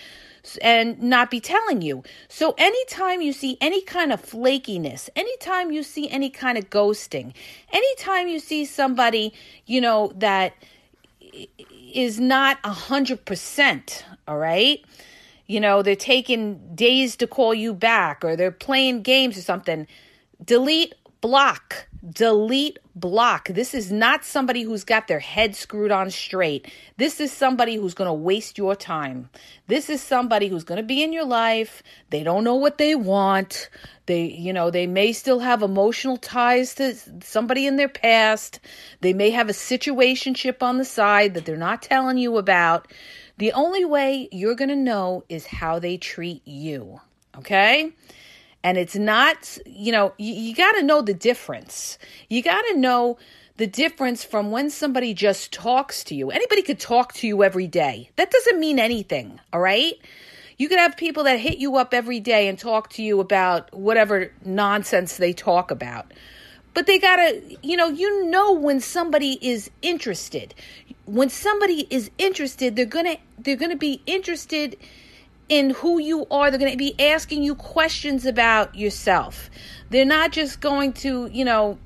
and 0.63 1.01
not 1.03 1.31
be 1.31 1.41
telling 1.41 1.83
you. 1.83 2.03
So 2.29 2.55
anytime 2.59 3.21
you 3.21 3.33
see 3.33 3.57
any 3.61 3.83
kind 3.83 4.13
of 4.13 4.23
flakiness, 4.23 5.09
anytime 5.17 5.71
you 5.71 5.83
see 5.83 6.09
any 6.11 6.31
kind 6.31 6.59
of 6.59 6.71
ghosting, 6.71 7.35
anytime 7.73 8.29
you 8.29 8.39
see 8.39 8.65
somebody, 8.65 9.33
you 9.67 9.81
know, 9.81 10.13
that 10.17 10.55
is 11.93 12.21
not 12.21 12.59
a 12.65 12.73
hundred 12.73 13.25
percent, 13.25 14.05
all 14.27 14.39
right? 14.39 14.85
You 15.47 15.61
know, 15.61 15.83
they're 15.83 15.97
taking 15.97 16.75
days 16.75 17.17
to 17.17 17.27
call 17.27 17.55
you 17.55 17.75
back 17.75 18.25
or 18.25 18.37
they're 18.37 18.53
playing 18.53 19.03
games 19.03 19.37
or 19.37 19.43
something 19.43 19.87
delete, 20.45 20.95
block, 21.21 21.87
delete, 22.09 22.79
block. 22.95 23.49
This 23.49 23.75
is 23.75 23.93
not 23.93 24.25
somebody 24.25 24.63
who's 24.63 24.85
got 24.85 25.09
their 25.09 25.21
head 25.21 25.55
screwed 25.55 25.91
on 25.91 26.11
straight. 26.11 26.71
This 26.97 27.21
is 27.21 27.33
somebody 27.33 27.77
who's 27.77 27.95
going 27.95 28.09
to 28.09 28.15
waste 28.15 28.59
your 28.59 28.75
time. 28.75 29.29
This 29.67 29.91
is 29.91 30.03
somebody 30.03 30.49
who's 30.49 30.65
going 30.65 30.81
to 30.81 30.87
be 30.87 31.03
in 31.03 31.13
your 31.13 31.25
life. 31.25 31.83
They 32.11 32.23
don't 32.23 32.45
know 32.45 32.55
what 32.55 32.79
they 32.79 32.95
want. 32.95 33.69
They, 34.07 34.25
you 34.25 34.53
know, 34.53 34.71
they 34.71 34.87
may 34.87 35.13
still 35.13 35.41
have 35.41 35.63
emotional 35.63 36.17
ties 36.17 36.75
to 36.77 36.95
somebody 37.23 37.67
in 37.67 37.77
their 37.77 37.89
past. 37.89 38.61
They 39.01 39.13
may 39.13 39.31
have 39.31 39.49
a 39.49 39.53
situationship 39.53 40.63
on 40.63 40.79
the 40.79 40.85
side 40.85 41.35
that 41.35 41.45
they're 41.45 41.57
not 41.57 41.83
telling 41.83 42.19
you 42.19 42.39
about. 42.39 42.89
The 43.39 43.53
only 43.53 43.85
way 43.85 44.29
you're 44.33 44.55
going 44.55 44.69
to 44.71 44.77
know 44.77 45.25
is 45.29 45.47
how 45.47 45.79
they 45.79 45.97
treat 45.97 46.47
you. 46.47 47.01
Okay? 47.39 47.93
And 48.63 48.77
it's 48.77 48.97
not, 48.97 49.59
you 49.65 49.93
know, 49.93 50.13
you, 50.19 50.35
you 50.35 50.55
got 50.55 50.73
to 50.73 50.83
know 50.83 51.03
the 51.03 51.15
difference. 51.15 51.99
You 52.29 52.43
got 52.43 52.63
to 52.71 52.77
know 52.77 53.19
the 53.57 53.67
difference 53.67 54.25
from 54.25 54.51
when 54.51 54.71
somebody 54.71 55.15
just 55.15 55.53
talks 55.53 56.05
to 56.05 56.15
you. 56.15 56.31
Anybody 56.31 56.63
could 56.63 56.81
talk 56.81 57.13
to 57.15 57.27
you 57.27 57.43
every 57.43 57.67
day. 57.67 58.11
That 58.17 58.31
doesn't 58.31 58.59
mean 58.59 58.79
anything, 58.79 59.41
all 59.53 59.61
right? 59.61 59.95
You 60.57 60.69
could 60.69 60.79
have 60.79 60.97
people 60.97 61.25
that 61.25 61.41
hit 61.41 61.59
you 61.59 61.77
up 61.77 61.95
every 61.95 62.21
day 62.21 62.49
and 62.49 62.59
talk 62.59 62.91
to 62.91 63.03
you 63.03 63.21
about 63.21 63.73
whatever 63.75 64.33
nonsense 64.45 65.17
they 65.17 65.33
talk 65.33 65.71
about. 65.71 66.13
But 66.75 66.87
they 66.87 66.99
got 66.99 67.17
to, 67.17 67.57
you 67.63 67.77
know, 67.77 67.89
you 67.89 68.27
know 68.27 68.53
when 68.53 68.81
somebody 68.81 69.39
is 69.41 69.71
interested. 69.83 70.55
When 71.07 71.29
somebody 71.29 71.87
is 71.91 72.11
interested, 72.19 72.77
they're 72.77 72.85
going 72.85 73.07
to 73.07 73.19
they're 73.39 73.57
going 73.57 73.71
to 73.71 73.77
be 73.77 74.03
interested 74.07 74.77
in 75.51 75.71
who 75.71 76.01
you 76.01 76.27
are. 76.31 76.51
They're 76.51 76.61
going 76.61 76.73
to 76.73 76.79
be 76.79 76.99
asking 76.99 77.43
you 77.43 77.55
questions 77.55 78.25
about 78.25 78.75
yourself. 78.75 79.51
They're 79.91 80.07
not 80.07 80.31
just 80.33 80.61
going 80.61 80.95
to, 80.95 81.29
you 81.31 81.45
know, 81.45 81.77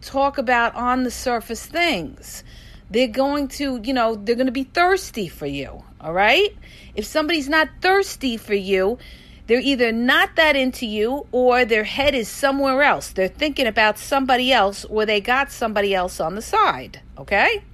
talk 0.00 0.38
about 0.38 0.74
on 0.74 1.02
the 1.02 1.10
surface 1.10 1.66
things. 1.66 2.44
They're 2.90 3.08
going 3.08 3.48
to, 3.48 3.80
you 3.82 3.92
know, 3.92 4.14
they're 4.14 4.36
going 4.36 4.46
to 4.46 4.52
be 4.52 4.64
thirsty 4.64 5.28
for 5.28 5.46
you. 5.46 5.82
All 6.00 6.12
right? 6.12 6.56
If 6.94 7.04
somebody's 7.04 7.48
not 7.48 7.68
thirsty 7.80 8.36
for 8.36 8.54
you, 8.54 8.98
they're 9.48 9.60
either 9.60 9.90
not 9.90 10.36
that 10.36 10.54
into 10.54 10.86
you 10.86 11.26
or 11.32 11.64
their 11.64 11.84
head 11.84 12.14
is 12.14 12.28
somewhere 12.28 12.82
else. 12.82 13.10
They're 13.10 13.28
thinking 13.28 13.66
about 13.66 13.98
somebody 13.98 14.52
else 14.52 14.84
or 14.84 15.04
they 15.04 15.20
got 15.20 15.50
somebody 15.50 15.94
else 15.94 16.20
on 16.20 16.36
the 16.36 16.42
side. 16.42 17.00
Okay? 17.18 17.64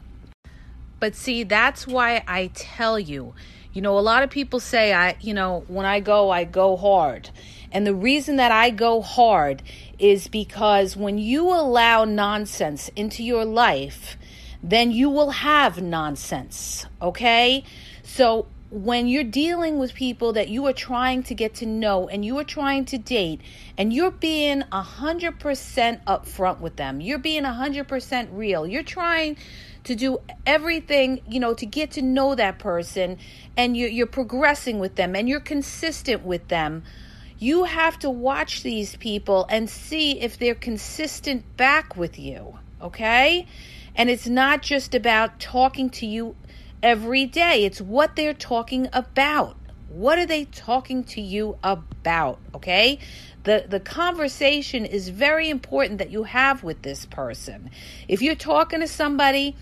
But 1.00 1.14
see, 1.14 1.44
that's 1.44 1.86
why 1.86 2.24
I 2.26 2.50
tell 2.54 2.98
you 2.98 3.34
you 3.78 3.82
know, 3.82 3.96
a 3.96 4.00
lot 4.00 4.24
of 4.24 4.30
people 4.30 4.58
say 4.58 4.92
I, 4.92 5.16
you 5.20 5.32
know, 5.32 5.62
when 5.68 5.86
I 5.86 6.00
go, 6.00 6.30
I 6.30 6.42
go 6.42 6.76
hard. 6.76 7.30
And 7.70 7.86
the 7.86 7.94
reason 7.94 8.34
that 8.34 8.50
I 8.50 8.70
go 8.70 9.00
hard 9.00 9.62
is 10.00 10.26
because 10.26 10.96
when 10.96 11.16
you 11.16 11.44
allow 11.46 12.04
nonsense 12.04 12.90
into 12.96 13.22
your 13.22 13.44
life, 13.44 14.18
then 14.64 14.90
you 14.90 15.08
will 15.08 15.30
have 15.30 15.80
nonsense, 15.80 16.86
okay? 17.00 17.62
So 18.02 18.48
when 18.70 19.06
you're 19.06 19.24
dealing 19.24 19.78
with 19.78 19.94
people 19.94 20.34
that 20.34 20.48
you 20.48 20.66
are 20.66 20.74
trying 20.74 21.22
to 21.22 21.34
get 21.34 21.54
to 21.54 21.66
know 21.66 22.06
and 22.08 22.22
you 22.24 22.36
are 22.38 22.44
trying 22.44 22.84
to 22.84 22.98
date 22.98 23.40
and 23.78 23.92
you're 23.92 24.10
being 24.10 24.60
100% 24.60 26.04
upfront 26.04 26.60
with 26.60 26.76
them, 26.76 27.00
you're 27.00 27.18
being 27.18 27.44
100% 27.44 28.28
real, 28.32 28.66
you're 28.66 28.82
trying 28.82 29.38
to 29.84 29.94
do 29.94 30.18
everything, 30.44 31.22
you 31.26 31.40
know, 31.40 31.54
to 31.54 31.64
get 31.64 31.92
to 31.92 32.02
know 32.02 32.34
that 32.34 32.58
person 32.58 33.16
and 33.56 33.74
you're, 33.74 33.88
you're 33.88 34.06
progressing 34.06 34.78
with 34.78 34.96
them 34.96 35.16
and 35.16 35.28
you're 35.28 35.40
consistent 35.40 36.22
with 36.22 36.48
them. 36.48 36.82
You 37.38 37.64
have 37.64 37.98
to 38.00 38.10
watch 38.10 38.62
these 38.62 38.96
people 38.96 39.46
and 39.48 39.70
see 39.70 40.20
if 40.20 40.38
they're 40.38 40.54
consistent 40.54 41.56
back 41.56 41.96
with 41.96 42.18
you, 42.18 42.58
okay? 42.82 43.46
And 43.94 44.10
it's 44.10 44.26
not 44.26 44.60
just 44.60 44.94
about 44.94 45.40
talking 45.40 45.88
to 45.90 46.06
you 46.06 46.36
every 46.82 47.26
day, 47.26 47.64
it's 47.64 47.80
what 47.80 48.16
they're 48.16 48.34
talking 48.34 48.88
about. 48.92 49.56
What 49.88 50.18
are 50.18 50.26
they 50.26 50.44
talking 50.44 51.02
to 51.04 51.20
you 51.20 51.58
about, 51.62 52.38
okay? 52.54 52.98
the 53.48 53.64
the 53.66 53.80
conversation 53.80 54.84
is 54.84 55.08
very 55.08 55.48
important 55.48 55.98
that 55.98 56.10
you 56.10 56.24
have 56.24 56.62
with 56.62 56.82
this 56.82 57.06
person. 57.06 57.70
If 58.06 58.20
you're 58.20 58.34
talking 58.34 58.80
to 58.80 58.88
somebody 58.88 59.56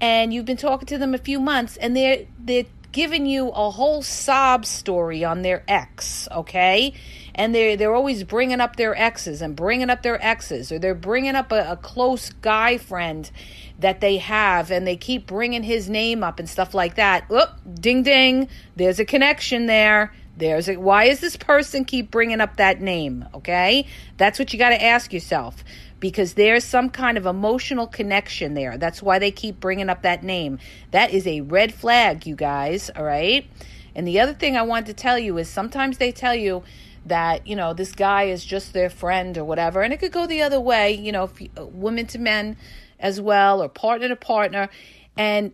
and 0.00 0.32
you've 0.32 0.44
been 0.44 0.56
talking 0.56 0.86
to 0.86 0.98
them 0.98 1.14
a 1.14 1.18
few 1.18 1.40
months 1.40 1.76
and 1.76 1.96
they're 1.96 2.26
they're 2.38 2.66
giving 2.92 3.26
you 3.26 3.48
a 3.48 3.70
whole 3.70 4.02
sob 4.02 4.64
story 4.64 5.24
on 5.24 5.42
their 5.42 5.64
ex, 5.66 6.28
okay? 6.30 6.94
And 7.34 7.54
they're 7.54 7.76
they're 7.76 7.94
always 7.94 8.24
bringing 8.24 8.60
up 8.60 8.76
their 8.76 8.96
exes 8.96 9.42
and 9.42 9.56
bringing 9.56 9.90
up 9.90 10.02
their 10.02 10.24
exes, 10.24 10.70
or 10.70 10.78
they're 10.78 10.94
bringing 10.94 11.34
up 11.34 11.50
a, 11.52 11.72
a 11.72 11.76
close 11.76 12.30
guy 12.30 12.78
friend 12.78 13.30
that 13.78 14.00
they 14.00 14.18
have, 14.18 14.70
and 14.70 14.86
they 14.86 14.96
keep 14.96 15.26
bringing 15.26 15.64
his 15.64 15.88
name 15.90 16.22
up 16.22 16.38
and 16.38 16.48
stuff 16.48 16.74
like 16.74 16.94
that. 16.94 17.24
Oop, 17.32 17.50
ding 17.80 18.02
ding, 18.02 18.48
there's 18.76 19.00
a 19.00 19.04
connection 19.04 19.66
there 19.66 20.12
there's 20.36 20.68
a, 20.68 20.76
why 20.76 21.04
is 21.04 21.20
this 21.20 21.36
person 21.36 21.84
keep 21.84 22.10
bringing 22.10 22.40
up 22.40 22.56
that 22.56 22.80
name? 22.80 23.24
Okay, 23.34 23.86
that's 24.16 24.38
what 24.38 24.52
you 24.52 24.58
got 24.58 24.70
to 24.70 24.82
ask 24.82 25.12
yourself 25.12 25.62
because 26.00 26.34
there's 26.34 26.64
some 26.64 26.90
kind 26.90 27.16
of 27.16 27.24
emotional 27.24 27.86
connection 27.86 28.54
there. 28.54 28.76
That's 28.76 29.02
why 29.02 29.18
they 29.18 29.30
keep 29.30 29.60
bringing 29.60 29.88
up 29.88 30.02
that 30.02 30.22
name. 30.22 30.58
That 30.90 31.12
is 31.12 31.26
a 31.26 31.42
red 31.42 31.72
flag, 31.72 32.26
you 32.26 32.34
guys. 32.34 32.90
All 32.94 33.04
right. 33.04 33.48
And 33.94 34.06
the 34.06 34.18
other 34.20 34.34
thing 34.34 34.56
I 34.56 34.62
want 34.62 34.86
to 34.86 34.94
tell 34.94 35.18
you 35.18 35.38
is 35.38 35.48
sometimes 35.48 35.98
they 35.98 36.10
tell 36.10 36.34
you 36.34 36.64
that 37.06 37.46
you 37.46 37.56
know 37.56 37.74
this 37.74 37.92
guy 37.92 38.24
is 38.24 38.44
just 38.44 38.72
their 38.72 38.90
friend 38.90 39.36
or 39.38 39.44
whatever, 39.44 39.82
and 39.82 39.92
it 39.92 40.00
could 40.00 40.12
go 40.12 40.26
the 40.26 40.42
other 40.42 40.60
way. 40.60 40.92
You 40.92 41.12
know, 41.12 41.24
if, 41.24 41.42
uh, 41.58 41.66
women 41.66 42.06
to 42.08 42.18
men 42.18 42.56
as 42.98 43.20
well, 43.20 43.62
or 43.62 43.68
partner 43.68 44.08
to 44.08 44.16
partner, 44.16 44.68
and 45.16 45.52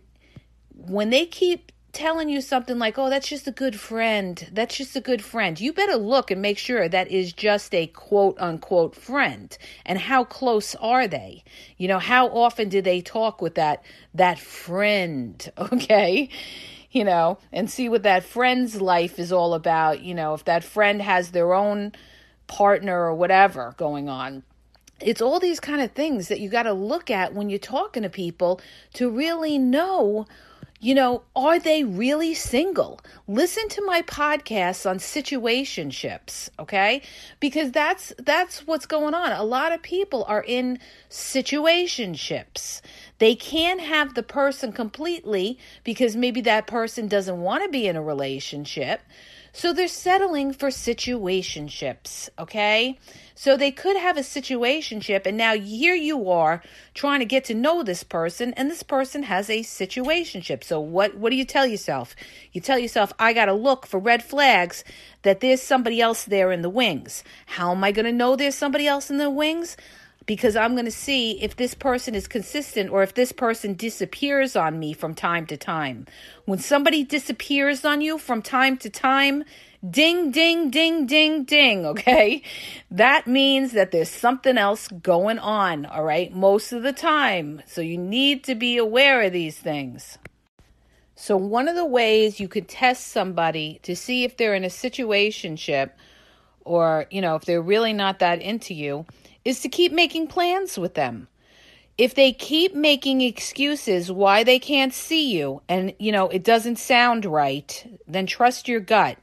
when 0.73 1.09
they 1.09 1.25
keep 1.25 1.71
telling 1.91 2.29
you 2.29 2.41
something 2.41 2.79
like, 2.79 2.97
oh, 2.97 3.09
that's 3.09 3.27
just 3.27 3.47
a 3.47 3.51
good 3.51 3.79
friend. 3.79 4.49
That's 4.53 4.77
just 4.77 4.95
a 4.95 5.01
good 5.01 5.23
friend. 5.23 5.59
You 5.59 5.73
better 5.73 5.95
look 5.97 6.31
and 6.31 6.41
make 6.41 6.57
sure 6.57 6.87
that 6.87 7.11
is 7.11 7.33
just 7.33 7.73
a 7.73 7.87
quote 7.87 8.39
unquote 8.39 8.95
friend. 8.95 9.55
And 9.85 9.99
how 9.99 10.23
close 10.23 10.75
are 10.75 11.07
they? 11.07 11.43
You 11.77 11.87
know, 11.87 11.99
how 11.99 12.27
often 12.27 12.69
do 12.69 12.81
they 12.81 13.01
talk 13.01 13.41
with 13.41 13.55
that 13.55 13.83
that 14.13 14.39
friend? 14.39 15.51
Okay. 15.71 16.29
You 16.91 17.05
know, 17.05 17.37
and 17.53 17.69
see 17.69 17.87
what 17.87 18.03
that 18.03 18.23
friend's 18.23 18.81
life 18.81 19.17
is 19.17 19.31
all 19.31 19.53
about. 19.53 20.01
You 20.01 20.13
know, 20.13 20.33
if 20.33 20.43
that 20.45 20.63
friend 20.63 21.01
has 21.01 21.31
their 21.31 21.53
own 21.53 21.93
partner 22.47 23.05
or 23.05 23.15
whatever 23.15 23.73
going 23.77 24.09
on 24.09 24.43
it's 25.03 25.21
all 25.21 25.39
these 25.39 25.59
kind 25.59 25.81
of 25.81 25.91
things 25.91 26.27
that 26.27 26.39
you 26.39 26.49
got 26.49 26.63
to 26.63 26.73
look 26.73 27.09
at 27.09 27.33
when 27.33 27.49
you're 27.49 27.59
talking 27.59 28.03
to 28.03 28.09
people 28.09 28.61
to 28.93 29.09
really 29.09 29.57
know 29.57 30.27
you 30.83 30.95
know, 30.95 31.21
are 31.35 31.59
they 31.59 31.83
really 31.83 32.33
single? 32.33 32.99
Listen 33.27 33.69
to 33.69 33.85
my 33.85 34.01
podcasts 34.01 34.89
on 34.89 34.97
situationships, 34.97 36.49
okay? 36.57 37.03
Because 37.39 37.71
that's 37.71 38.11
that's 38.17 38.65
what's 38.65 38.87
going 38.87 39.13
on. 39.13 39.31
A 39.31 39.43
lot 39.43 39.73
of 39.73 39.83
people 39.83 40.25
are 40.27 40.43
in 40.43 40.79
situationships. 41.07 42.81
They 43.19 43.35
can't 43.35 43.79
have 43.79 44.15
the 44.15 44.23
person 44.23 44.71
completely 44.73 45.59
because 45.83 46.15
maybe 46.15 46.41
that 46.41 46.65
person 46.65 47.07
doesn't 47.07 47.39
want 47.39 47.63
to 47.63 47.69
be 47.69 47.87
in 47.87 47.95
a 47.95 48.01
relationship. 48.01 49.01
So 49.53 49.73
they're 49.73 49.87
settling 49.87 50.53
for 50.53 50.69
situationships, 50.69 52.29
okay? 52.39 52.97
So 53.35 53.57
they 53.57 53.71
could 53.71 53.97
have 53.97 54.17
a 54.17 54.21
situationship, 54.21 55.25
and 55.25 55.35
now 55.35 55.55
here 55.55 55.93
you 55.93 56.29
are 56.29 56.61
trying 56.93 57.19
to 57.19 57.25
get 57.25 57.43
to 57.45 57.53
know 57.53 57.83
this 57.83 58.03
person, 58.03 58.53
and 58.53 58.71
this 58.71 58.83
person 58.83 59.23
has 59.23 59.49
a 59.49 59.59
situationship. 59.59 60.63
So 60.63 60.79
what 60.79 61.15
what 61.15 61.31
do 61.31 61.35
you 61.35 61.43
tell 61.43 61.65
yourself? 61.65 62.15
You 62.53 62.61
tell 62.61 62.79
yourself, 62.79 63.11
I 63.19 63.33
gotta 63.33 63.53
look 63.53 63.85
for 63.85 63.99
red 63.99 64.23
flags 64.23 64.83
that 65.23 65.41
there's 65.41 65.61
somebody 65.61 65.99
else 65.99 66.23
there 66.23 66.51
in 66.51 66.61
the 66.61 66.69
wings. 66.69 67.23
How 67.45 67.71
am 67.71 67.83
I 67.83 67.91
gonna 67.91 68.11
know 68.11 68.35
there's 68.35 68.55
somebody 68.55 68.87
else 68.87 69.09
in 69.09 69.17
the 69.17 69.29
wings? 69.29 69.75
Because 70.31 70.55
I'm 70.55 70.75
going 70.75 70.85
to 70.85 70.91
see 70.91 71.33
if 71.43 71.57
this 71.57 71.73
person 71.73 72.15
is 72.15 72.25
consistent 72.25 72.89
or 72.89 73.03
if 73.03 73.15
this 73.15 73.33
person 73.33 73.73
disappears 73.73 74.55
on 74.55 74.79
me 74.79 74.93
from 74.93 75.13
time 75.13 75.45
to 75.47 75.57
time. 75.57 76.07
When 76.45 76.57
somebody 76.57 77.03
disappears 77.03 77.83
on 77.83 77.99
you 77.99 78.17
from 78.17 78.41
time 78.41 78.77
to 78.77 78.89
time, 78.89 79.43
Ding, 79.89 80.31
ding, 80.31 80.69
ding, 80.69 81.05
ding, 81.05 81.43
ding, 81.43 81.85
okay? 81.93 82.43
That 82.89 83.27
means 83.27 83.73
that 83.73 83.91
there's 83.91 84.07
something 84.07 84.57
else 84.57 84.87
going 84.87 85.37
on, 85.37 85.85
all 85.85 86.05
right, 86.05 86.33
most 86.33 86.71
of 86.71 86.81
the 86.81 86.93
time. 86.93 87.61
So 87.65 87.81
you 87.81 87.97
need 87.97 88.45
to 88.45 88.55
be 88.55 88.77
aware 88.77 89.23
of 89.23 89.33
these 89.33 89.57
things. 89.57 90.17
So, 91.15 91.35
one 91.35 91.67
of 91.67 91.75
the 91.75 91.85
ways 91.85 92.39
you 92.39 92.47
could 92.47 92.69
test 92.69 93.07
somebody 93.07 93.79
to 93.83 93.97
see 93.97 94.23
if 94.23 94.37
they're 94.37 94.55
in 94.55 94.63
a 94.63 94.67
situationship 94.67 95.89
or, 96.63 97.07
you 97.11 97.19
know, 97.19 97.35
if 97.35 97.43
they're 97.43 97.61
really 97.61 97.91
not 97.91 98.19
that 98.19 98.41
into 98.41 98.73
you 98.73 99.05
is 99.43 99.61
to 99.61 99.69
keep 99.69 99.91
making 99.91 100.27
plans 100.27 100.77
with 100.77 100.93
them. 100.93 101.27
If 101.97 102.15
they 102.15 102.31
keep 102.31 102.73
making 102.73 103.21
excuses 103.21 104.11
why 104.11 104.43
they 104.43 104.59
can't 104.59 104.93
see 104.93 105.31
you 105.31 105.61
and, 105.67 105.93
you 105.99 106.11
know, 106.11 106.29
it 106.29 106.43
doesn't 106.43 106.77
sound 106.77 107.25
right, 107.25 107.99
then 108.07 108.25
trust 108.25 108.67
your 108.67 108.79
gut. 108.79 109.17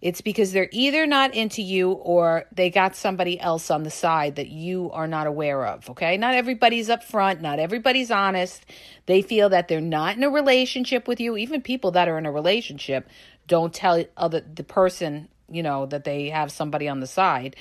It's 0.00 0.22
because 0.22 0.52
they're 0.52 0.68
either 0.72 1.06
not 1.06 1.34
into 1.34 1.60
you 1.60 1.92
or 1.92 2.46
they 2.52 2.70
got 2.70 2.96
somebody 2.96 3.38
else 3.38 3.70
on 3.70 3.82
the 3.82 3.90
side 3.90 4.36
that 4.36 4.48
you 4.48 4.90
are 4.92 5.06
not 5.06 5.26
aware 5.26 5.66
of. 5.66 5.90
Okay. 5.90 6.16
Not 6.16 6.34
everybody's 6.34 6.88
upfront, 6.88 7.40
not 7.40 7.58
everybody's 7.58 8.10
honest. 8.10 8.64
They 9.06 9.20
feel 9.20 9.50
that 9.50 9.68
they're 9.68 9.80
not 9.80 10.16
in 10.16 10.22
a 10.22 10.30
relationship 10.30 11.06
with 11.06 11.20
you. 11.20 11.36
Even 11.36 11.60
people 11.60 11.90
that 11.92 12.08
are 12.08 12.16
in 12.16 12.26
a 12.26 12.32
relationship 12.32 13.08
don't 13.46 13.74
tell 13.74 14.02
other 14.16 14.40
the 14.40 14.64
person, 14.64 15.28
you 15.50 15.62
know, 15.62 15.84
that 15.86 16.04
they 16.04 16.30
have 16.30 16.50
somebody 16.50 16.88
on 16.88 17.00
the 17.00 17.06
side. 17.06 17.56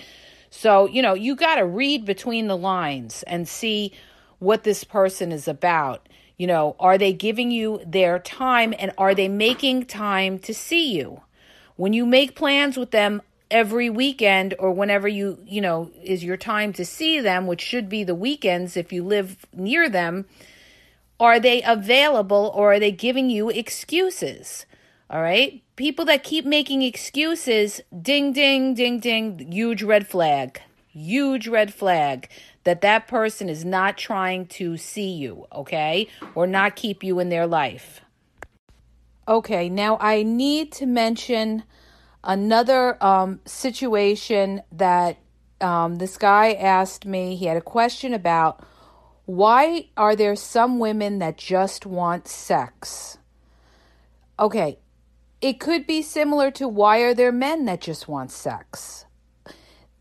So, 0.50 0.88
you 0.88 1.02
know, 1.02 1.14
you 1.14 1.36
got 1.36 1.56
to 1.56 1.66
read 1.66 2.06
between 2.06 2.48
the 2.48 2.58
lines 2.58 3.24
and 3.24 3.48
see 3.48 3.94
what 4.40 4.64
this 4.64 4.84
person 4.84 5.32
is 5.32 5.48
about. 5.48 6.08
You 6.38 6.48
know, 6.48 6.76
are 6.80 6.98
they 6.98 7.14
giving 7.14 7.52
you 7.52 7.82
their 7.86 8.20
time 8.20 8.74
and 8.80 8.92
are 8.98 9.14
they 9.14 9.28
making 9.28 9.86
time 9.86 10.40
to 10.40 10.54
see 10.54 10.96
you? 10.96 11.22
When 11.76 11.94
you 11.94 12.06
make 12.06 12.36
plans 12.36 12.78
with 12.78 12.92
them 12.92 13.22
every 13.52 13.90
weekend 13.90 14.54
or 14.60 14.72
whenever 14.72 15.08
you, 15.08 15.40
you 15.46 15.62
know, 15.62 15.92
is 16.04 16.24
your 16.24 16.38
time 16.38 16.72
to 16.74 16.86
see 16.86 17.20
them, 17.20 17.48
which 17.48 17.62
should 17.62 17.90
be 17.90 18.04
the 18.04 18.16
weekends 18.16 18.78
if 18.78 18.94
you 18.94 19.04
live 19.04 19.46
near 19.54 19.90
them, 19.90 20.26
are 21.20 21.40
they 21.40 21.62
available 21.64 22.52
or 22.56 22.74
are 22.74 22.80
they 22.80 22.92
giving 22.92 23.30
you 23.30 23.50
excuses? 23.50 24.66
All 25.10 25.22
right. 25.22 25.64
People 25.76 26.06
that 26.06 26.24
keep 26.24 26.46
making 26.46 26.84
excuses, 26.84 27.82
ding, 28.00 28.32
ding, 28.32 28.76
ding, 28.76 29.00
ding, 29.00 29.52
huge 29.52 29.82
red 29.82 30.08
flag. 30.08 30.62
Huge 30.88 31.48
red 31.48 31.74
flag 31.74 32.30
that 32.64 32.82
that 32.82 33.08
person 33.08 33.50
is 33.50 33.66
not 33.66 33.98
trying 33.98 34.46
to 34.46 34.78
see 34.78 35.10
you, 35.10 35.48
okay? 35.52 36.08
Or 36.36 36.46
not 36.46 36.76
keep 36.76 37.04
you 37.04 37.20
in 37.20 37.30
their 37.30 37.48
life. 37.48 38.02
Okay, 39.28 39.70
now 39.70 39.98
I 40.00 40.24
need 40.24 40.72
to 40.74 40.86
mention 40.86 41.64
another 42.24 43.04
um, 43.04 43.40
situation 43.46 44.62
that 44.72 45.18
um, 45.62 45.96
this 45.96 46.18
guy 46.18 46.54
asked 46.54 47.06
me. 47.06 47.36
He 47.36 47.46
had 47.46 47.58
a 47.58 47.62
question 47.62 48.14
about 48.14 48.64
why 49.26 49.90
are 49.96 50.16
there 50.16 50.36
some 50.36 50.80
women 50.80 51.20
that 51.20 51.38
just 51.38 51.86
want 51.86 52.28
sex? 52.28 53.18
Okay, 54.40 54.80
it 55.42 55.60
could 55.60 55.88
be 55.88 56.02
similar 56.02 56.52
to 56.52 56.68
why 56.68 57.00
are 57.00 57.14
there 57.14 57.32
men 57.32 57.66
that 57.66 57.82
just 57.82 58.08
want 58.08 58.32
sex? 58.32 59.06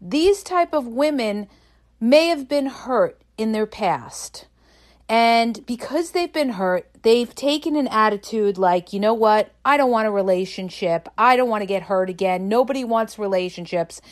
These 0.00 0.42
type 0.42 0.72
of 0.72 0.86
women 0.86 1.48
may 2.00 2.26
have 2.26 2.48
been 2.48 2.66
hurt 2.66 3.20
in 3.36 3.52
their 3.52 3.66
past. 3.66 4.46
And 5.08 5.64
because 5.64 6.10
they've 6.10 6.32
been 6.32 6.50
hurt, 6.50 6.90
they've 7.02 7.34
taken 7.34 7.76
an 7.76 7.88
attitude 7.88 8.58
like, 8.58 8.92
you 8.92 9.00
know 9.00 9.14
what? 9.14 9.52
I 9.64 9.76
don't 9.76 9.90
want 9.90 10.06
a 10.06 10.10
relationship. 10.10 11.08
I 11.16 11.36
don't 11.36 11.48
want 11.48 11.62
to 11.62 11.66
get 11.66 11.84
hurt 11.84 12.10
again. 12.10 12.48
Nobody 12.48 12.84
wants 12.84 13.18
relationships. 13.18 14.02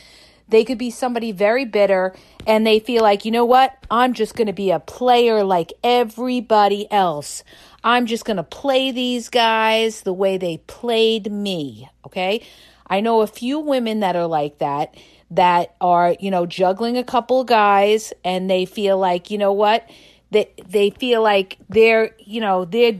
They 0.48 0.64
could 0.64 0.78
be 0.78 0.90
somebody 0.90 1.32
very 1.32 1.64
bitter 1.64 2.14
and 2.46 2.66
they 2.66 2.78
feel 2.78 3.02
like, 3.02 3.24
you 3.24 3.30
know 3.30 3.44
what? 3.44 3.76
I'm 3.90 4.12
just 4.12 4.36
going 4.36 4.46
to 4.46 4.52
be 4.52 4.70
a 4.70 4.78
player 4.78 5.42
like 5.42 5.72
everybody 5.82 6.90
else. 6.90 7.42
I'm 7.82 8.06
just 8.06 8.24
going 8.24 8.36
to 8.36 8.42
play 8.42 8.90
these 8.90 9.28
guys 9.28 10.02
the 10.02 10.12
way 10.12 10.38
they 10.38 10.58
played 10.66 11.30
me. 11.30 11.88
Okay. 12.06 12.46
I 12.86 13.00
know 13.00 13.20
a 13.22 13.26
few 13.26 13.58
women 13.58 14.00
that 14.00 14.14
are 14.14 14.28
like 14.28 14.58
that, 14.58 14.96
that 15.32 15.74
are, 15.80 16.16
you 16.20 16.30
know, 16.30 16.46
juggling 16.46 16.96
a 16.96 17.02
couple 17.04 17.40
of 17.40 17.48
guys 17.48 18.12
and 18.24 18.48
they 18.48 18.64
feel 18.64 18.96
like, 18.96 19.30
you 19.30 19.38
know 19.38 19.52
what? 19.52 19.88
they 20.30 20.52
they 20.68 20.90
feel 20.90 21.22
like 21.22 21.58
they're 21.68 22.14
you 22.18 22.40
know 22.40 22.64
they're 22.64 22.98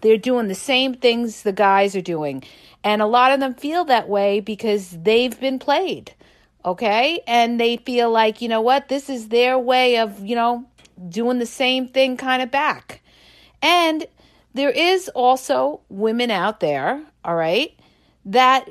they're 0.00 0.18
doing 0.18 0.48
the 0.48 0.54
same 0.54 0.94
things 0.94 1.42
the 1.42 1.52
guys 1.52 1.96
are 1.96 2.02
doing 2.02 2.42
and 2.84 3.02
a 3.02 3.06
lot 3.06 3.32
of 3.32 3.40
them 3.40 3.54
feel 3.54 3.84
that 3.84 4.08
way 4.08 4.40
because 4.40 4.90
they've 4.90 5.38
been 5.40 5.58
played 5.58 6.12
okay? 6.66 7.20
And 7.26 7.58
they 7.58 7.78
feel 7.78 8.10
like 8.10 8.42
you 8.42 8.48
know 8.48 8.60
what? 8.60 8.88
This 8.88 9.08
is 9.08 9.28
their 9.28 9.58
way 9.58 9.98
of 9.98 10.24
you 10.26 10.34
know 10.34 10.66
doing 11.08 11.38
the 11.38 11.46
same 11.46 11.88
thing 11.88 12.16
kind 12.16 12.42
of 12.42 12.50
back. 12.50 13.02
And 13.62 14.06
there 14.54 14.70
is 14.70 15.08
also 15.10 15.80
women 15.88 16.30
out 16.30 16.60
there 16.60 17.02
all 17.24 17.34
right 17.34 17.78
that 18.24 18.68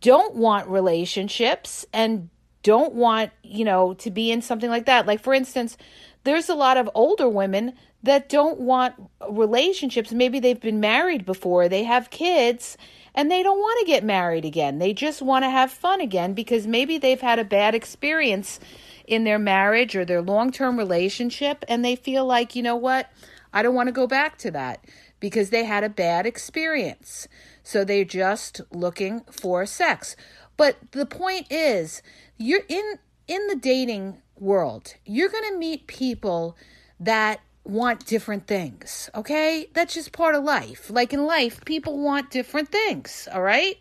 don't 0.00 0.34
want 0.34 0.68
relationships 0.68 1.86
and 1.92 2.28
don't 2.62 2.94
want 2.94 3.30
you 3.42 3.64
know 3.64 3.94
to 3.94 4.10
be 4.10 4.30
in 4.32 4.42
something 4.42 4.70
like 4.70 4.86
that. 4.86 5.06
Like 5.06 5.22
for 5.22 5.32
instance 5.32 5.76
there's 6.24 6.48
a 6.48 6.54
lot 6.54 6.76
of 6.76 6.90
older 6.92 7.28
women 7.28 7.72
that 8.02 8.28
don't 8.28 8.60
want 8.60 8.94
relationships. 9.30 10.12
Maybe 10.12 10.40
they've 10.40 10.60
been 10.60 10.80
married 10.80 11.24
before, 11.24 11.68
they 11.68 11.84
have 11.84 12.10
kids, 12.10 12.76
and 13.16 13.30
they 13.30 13.42
don't 13.42 13.58
want 13.58 13.80
to 13.80 13.86
get 13.90 14.04
married 14.04 14.44
again. 14.44 14.78
They 14.78 14.92
just 14.92 15.22
want 15.22 15.44
to 15.44 15.50
have 15.50 15.72
fun 15.72 16.02
again 16.02 16.34
because 16.34 16.66
maybe 16.66 16.98
they've 16.98 17.20
had 17.20 17.38
a 17.38 17.44
bad 17.44 17.74
experience 17.74 18.60
in 19.06 19.24
their 19.24 19.38
marriage 19.38 19.96
or 19.96 20.04
their 20.04 20.20
long 20.20 20.52
term 20.52 20.76
relationship, 20.76 21.64
and 21.66 21.84
they 21.84 21.96
feel 21.96 22.26
like, 22.26 22.54
you 22.54 22.62
know 22.62 22.76
what, 22.76 23.10
I 23.52 23.62
don't 23.62 23.74
want 23.74 23.88
to 23.88 23.92
go 23.92 24.06
back 24.06 24.36
to 24.38 24.50
that 24.50 24.84
because 25.18 25.48
they 25.50 25.64
had 25.64 25.82
a 25.82 25.88
bad 25.88 26.26
experience. 26.26 27.26
So 27.62 27.84
they're 27.84 28.04
just 28.04 28.60
looking 28.70 29.22
for 29.30 29.64
sex. 29.64 30.14
But 30.56 30.76
the 30.92 31.06
point 31.06 31.46
is, 31.50 32.02
you're 32.36 32.64
in 32.68 32.98
in 33.26 33.46
the 33.48 33.56
dating 33.56 34.18
world, 34.38 34.94
you're 35.04 35.28
going 35.28 35.50
to 35.50 35.58
meet 35.58 35.86
people 35.86 36.56
that 37.00 37.40
want 37.66 38.06
different 38.06 38.46
things, 38.46 39.10
okay? 39.14 39.68
That's 39.72 39.94
just 39.94 40.12
part 40.12 40.34
of 40.34 40.44
life. 40.44 40.90
Like 40.90 41.12
in 41.12 41.26
life, 41.26 41.64
people 41.64 41.98
want 41.98 42.30
different 42.30 42.70
things, 42.70 43.28
all 43.32 43.42
right? 43.42 43.76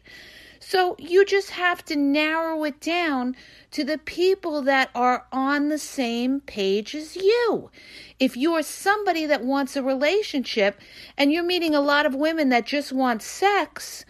So 0.59 0.95
you 0.97 1.25
just 1.25 1.51
have 1.51 1.85
to 1.85 1.95
narrow 1.95 2.63
it 2.63 2.81
down 2.81 3.35
to 3.71 3.83
the 3.83 3.99
people 3.99 4.63
that 4.63 4.89
are 4.95 5.25
on 5.31 5.69
the 5.69 5.77
same 5.77 6.39
page 6.39 6.95
as 6.95 7.15
you. 7.15 7.69
If 8.19 8.35
you 8.35 8.53
are 8.53 8.63
somebody 8.63 9.27
that 9.27 9.43
wants 9.43 9.75
a 9.75 9.83
relationship 9.83 10.79
and 11.17 11.31
you're 11.31 11.43
meeting 11.43 11.75
a 11.75 11.81
lot 11.81 12.07
of 12.07 12.15
women 12.15 12.49
that 12.49 12.65
just 12.65 12.91
want 12.91 13.21
sex, 13.21 14.05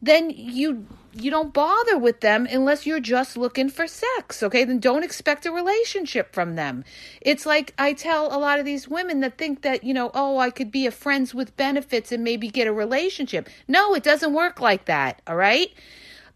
then 0.00 0.30
you 0.30 0.86
you 1.12 1.30
don't 1.30 1.52
bother 1.52 1.98
with 1.98 2.20
them 2.20 2.46
unless 2.50 2.86
you're 2.86 3.00
just 3.00 3.36
looking 3.36 3.68
for 3.68 3.86
sex, 3.86 4.42
okay? 4.42 4.64
Then 4.64 4.78
don't 4.78 5.02
expect 5.02 5.46
a 5.46 5.52
relationship 5.52 6.32
from 6.32 6.54
them. 6.54 6.84
It's 7.20 7.46
like 7.46 7.74
I 7.78 7.92
tell 7.92 8.26
a 8.26 8.38
lot 8.38 8.58
of 8.58 8.64
these 8.64 8.88
women 8.88 9.20
that 9.20 9.36
think 9.36 9.62
that, 9.62 9.82
you 9.82 9.92
know, 9.92 10.10
oh, 10.14 10.38
I 10.38 10.50
could 10.50 10.70
be 10.70 10.86
a 10.86 10.90
friends 10.90 11.34
with 11.34 11.56
benefits 11.56 12.12
and 12.12 12.22
maybe 12.22 12.48
get 12.48 12.68
a 12.68 12.72
relationship. 12.72 13.48
No, 13.66 13.94
it 13.94 14.02
doesn't 14.02 14.32
work 14.32 14.60
like 14.60 14.84
that, 14.84 15.20
all 15.26 15.36
right? 15.36 15.72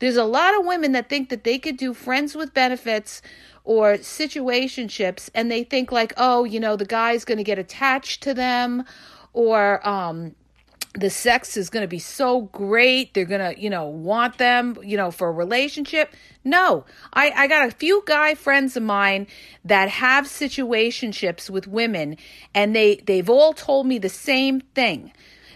There's 0.01 0.17
a 0.17 0.25
lot 0.25 0.59
of 0.59 0.67
women 0.67 0.93
that 0.93 1.09
think 1.09 1.29
that 1.29 1.45
they 1.45 1.59
could 1.59 1.77
do 1.77 1.95
friends 1.95 2.35
with 2.35 2.53
benefits 2.53 3.23
or 3.63 3.95
situationships 3.95 5.31
and 5.35 5.51
they 5.51 5.65
think 5.65 5.93
like, 5.93 6.13
oh, 6.17 6.45
you 6.45 6.61
know, 6.61 6.77
the 6.77 6.85
guy's 6.85 7.25
going 7.25 7.39
to 7.39 7.45
get 7.45 7.59
attached 7.59 8.23
to 8.25 8.35
them 8.35 8.85
or 9.33 9.87
um 9.87 10.35
the 10.95 11.11
sex 11.11 11.57
is 11.57 11.71
going 11.71 11.83
to 11.83 11.89
be 11.89 11.99
so 11.99 12.43
great. 12.43 13.15
They're 13.15 13.25
going 13.25 13.55
to 13.55 13.61
you 13.61 13.69
know 13.69 13.87
want 13.87 14.39
them 14.39 14.79
you 14.83 14.97
know 14.97 15.11
for 15.11 15.29
a 15.29 15.33
relationship. 15.33 16.15
No. 16.45 16.85
I 17.13 17.31
i 17.31 17.47
got 17.47 17.69
a 17.69 17.73
few 17.73 18.03
guy 18.07 18.35
friends 18.35 18.77
of 18.77 18.83
mine 18.83 19.27
that 19.65 19.89
have 19.89 20.27
situationships 20.27 21.51
with 21.51 21.67
women 21.67 22.17
and 22.55 22.75
they 22.75 22.97
they've 22.97 23.29
all 23.29 23.53
told 23.53 23.87
me 23.87 23.99
the 23.99 24.09
same 24.09 24.61
thing. 24.61 25.13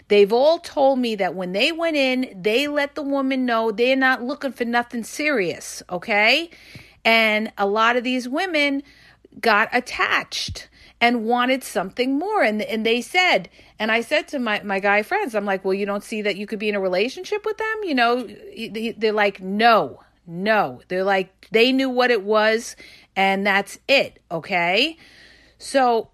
They've 0.08 0.32
all 0.32 0.58
told 0.58 0.98
me 0.98 1.16
that 1.16 1.34
when 1.34 1.52
they 1.52 1.70
went 1.70 1.96
in 1.96 2.42
they 2.42 2.66
let 2.66 2.94
the 2.94 3.02
woman 3.02 3.46
know 3.46 3.70
they're 3.70 3.96
not 3.96 4.22
looking 4.22 4.52
for 4.52 4.64
nothing 4.64 5.04
serious 5.04 5.82
okay? 5.88 6.50
And 7.04 7.52
a 7.56 7.66
lot 7.66 7.96
of 7.96 8.04
these 8.04 8.28
women 8.28 8.82
got 9.40 9.68
attached 9.72 10.68
and 11.00 11.24
wanted 11.24 11.62
something 11.62 12.18
more. 12.18 12.42
And, 12.42 12.62
and 12.62 12.84
they 12.84 13.00
said, 13.00 13.48
and 13.78 13.92
I 13.92 14.00
said 14.00 14.28
to 14.28 14.38
my, 14.38 14.62
my 14.62 14.80
guy 14.80 15.02
friends, 15.02 15.34
I'm 15.34 15.44
like, 15.44 15.64
well, 15.64 15.74
you 15.74 15.86
don't 15.86 16.04
see 16.04 16.22
that 16.22 16.36
you 16.36 16.46
could 16.46 16.58
be 16.58 16.68
in 16.68 16.74
a 16.74 16.80
relationship 16.80 17.44
with 17.44 17.58
them? 17.58 17.76
You 17.84 17.94
know, 17.94 18.28
they're 18.96 19.12
like, 19.12 19.40
no, 19.40 20.00
no. 20.26 20.80
They're 20.88 21.04
like, 21.04 21.48
they 21.50 21.72
knew 21.72 21.90
what 21.90 22.10
it 22.10 22.22
was 22.22 22.76
and 23.14 23.46
that's 23.46 23.78
it. 23.86 24.20
Okay. 24.30 24.96
So 25.58 26.10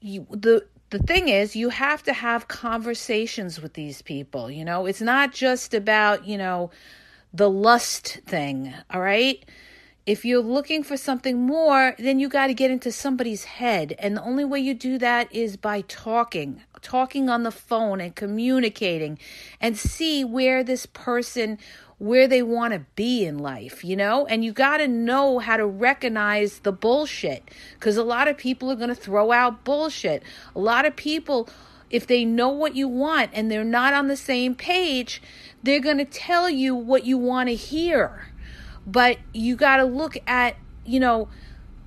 you, 0.00 0.26
the, 0.30 0.66
the 0.90 0.98
thing 0.98 1.28
is 1.28 1.54
you 1.54 1.68
have 1.68 2.02
to 2.04 2.12
have 2.12 2.48
conversations 2.48 3.62
with 3.62 3.74
these 3.74 4.02
people 4.02 4.50
you 4.50 4.64
know 4.64 4.86
it's 4.86 5.00
not 5.00 5.32
just 5.32 5.72
about 5.72 6.26
you 6.26 6.36
know 6.36 6.68
the 7.32 7.50
lust 7.50 8.20
thing, 8.26 8.74
all 8.90 9.00
right? 9.00 9.44
If 10.10 10.24
you're 10.24 10.42
looking 10.42 10.82
for 10.82 10.96
something 10.96 11.40
more, 11.40 11.94
then 11.96 12.18
you 12.18 12.28
got 12.28 12.48
to 12.48 12.54
get 12.54 12.72
into 12.72 12.90
somebody's 12.90 13.44
head. 13.44 13.94
And 14.00 14.16
the 14.16 14.22
only 14.24 14.44
way 14.44 14.58
you 14.58 14.74
do 14.74 14.98
that 14.98 15.32
is 15.32 15.56
by 15.56 15.82
talking, 15.82 16.62
talking 16.82 17.28
on 17.28 17.44
the 17.44 17.52
phone 17.52 18.00
and 18.00 18.12
communicating 18.12 19.20
and 19.60 19.78
see 19.78 20.24
where 20.24 20.64
this 20.64 20.84
person 20.84 21.60
where 21.98 22.26
they 22.26 22.42
want 22.42 22.72
to 22.72 22.80
be 22.96 23.24
in 23.24 23.38
life, 23.38 23.84
you 23.84 23.94
know? 23.94 24.26
And 24.26 24.44
you 24.44 24.50
got 24.50 24.78
to 24.78 24.88
know 24.88 25.38
how 25.38 25.56
to 25.56 25.64
recognize 25.64 26.58
the 26.58 26.72
bullshit 26.72 27.48
because 27.74 27.96
a 27.96 28.02
lot 28.02 28.26
of 28.26 28.36
people 28.36 28.68
are 28.68 28.74
going 28.74 28.88
to 28.88 28.96
throw 28.96 29.30
out 29.30 29.62
bullshit. 29.62 30.24
A 30.56 30.58
lot 30.58 30.86
of 30.86 30.96
people, 30.96 31.48
if 31.88 32.08
they 32.08 32.24
know 32.24 32.48
what 32.48 32.74
you 32.74 32.88
want 32.88 33.30
and 33.32 33.48
they're 33.48 33.62
not 33.62 33.94
on 33.94 34.08
the 34.08 34.16
same 34.16 34.56
page, 34.56 35.22
they're 35.62 35.78
going 35.78 35.98
to 35.98 36.04
tell 36.04 36.50
you 36.50 36.74
what 36.74 37.04
you 37.04 37.16
want 37.16 37.48
to 37.48 37.54
hear. 37.54 38.29
But 38.90 39.18
you 39.32 39.56
got 39.56 39.76
to 39.76 39.84
look 39.84 40.16
at, 40.26 40.56
you 40.84 41.00
know, 41.00 41.28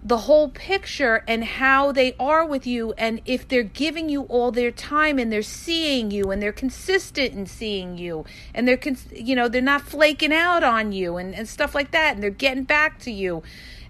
the 0.06 0.18
whole 0.18 0.50
picture 0.50 1.24
and 1.28 1.44
how 1.44 1.92
they 1.94 2.14
are 2.20 2.46
with 2.46 2.68
you 2.68 2.94
and 2.98 3.22
if 3.26 3.48
they're 3.48 3.64
giving 3.64 4.10
you 4.10 4.24
all 4.24 4.52
their 4.52 4.70
time 4.70 5.18
and 5.18 5.32
they're 5.32 5.42
seeing 5.42 6.12
you 6.12 6.30
and 6.30 6.42
they're 6.42 6.52
consistent 6.52 7.34
in 7.34 7.46
seeing 7.46 7.98
you 7.98 8.26
and 8.54 8.68
they're 8.68 8.76
cons- 8.76 9.08
you 9.14 9.34
know 9.34 9.48
they're 9.48 9.62
not 9.62 9.82
flaking 9.82 10.34
out 10.34 10.62
on 10.62 10.92
you 10.92 11.16
and, 11.16 11.34
and 11.34 11.48
stuff 11.48 11.74
like 11.74 11.92
that 11.92 12.16
and 12.16 12.22
they're 12.22 12.30
getting 12.30 12.66
back 12.66 13.00
to 13.00 13.12
you 13.12 13.42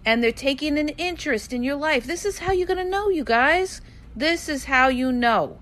and 0.05 0.23
they're 0.23 0.31
taking 0.31 0.77
an 0.77 0.89
interest 0.89 1.53
in 1.53 1.63
your 1.63 1.75
life. 1.75 2.05
This 2.05 2.25
is 2.25 2.39
how 2.39 2.51
you're 2.51 2.67
going 2.67 2.83
to 2.83 2.89
know 2.89 3.09
you 3.09 3.23
guys. 3.23 3.81
This 4.15 4.49
is 4.49 4.65
how 4.65 4.89
you 4.89 5.11
know. 5.11 5.59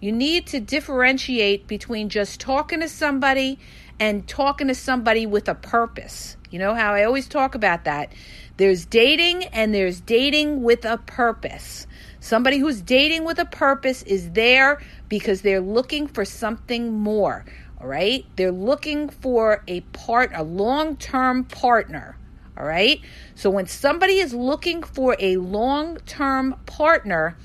You 0.00 0.12
need 0.12 0.46
to 0.48 0.60
differentiate 0.60 1.66
between 1.66 2.08
just 2.08 2.40
talking 2.40 2.80
to 2.80 2.88
somebody 2.88 3.58
and 4.00 4.26
talking 4.26 4.68
to 4.68 4.74
somebody 4.74 5.26
with 5.26 5.48
a 5.48 5.54
purpose 5.54 6.36
you 6.50 6.58
know 6.58 6.74
how 6.74 6.92
i 6.92 7.04
always 7.04 7.28
talk 7.28 7.54
about 7.54 7.84
that 7.84 8.12
there's 8.56 8.84
dating 8.86 9.44
and 9.46 9.74
there's 9.74 10.00
dating 10.00 10.62
with 10.62 10.84
a 10.84 10.98
purpose. 10.98 11.86
Somebody 12.20 12.58
who's 12.58 12.80
dating 12.80 13.24
with 13.24 13.38
a 13.38 13.44
purpose 13.44 14.02
is 14.04 14.30
there 14.30 14.80
because 15.08 15.42
they're 15.42 15.60
looking 15.60 16.06
for 16.06 16.24
something 16.24 16.92
more. 16.92 17.44
All 17.80 17.88
right? 17.88 18.24
They're 18.36 18.52
looking 18.52 19.08
for 19.08 19.64
a 19.66 19.80
part 19.80 20.30
a 20.34 20.44
long-term 20.44 21.44
partner. 21.44 22.16
All 22.56 22.64
right? 22.64 23.00
So 23.34 23.50
when 23.50 23.66
somebody 23.66 24.20
is 24.20 24.32
looking 24.32 24.84
for 24.84 25.16
a 25.18 25.36
long-term 25.38 26.54
partner, 26.66 27.36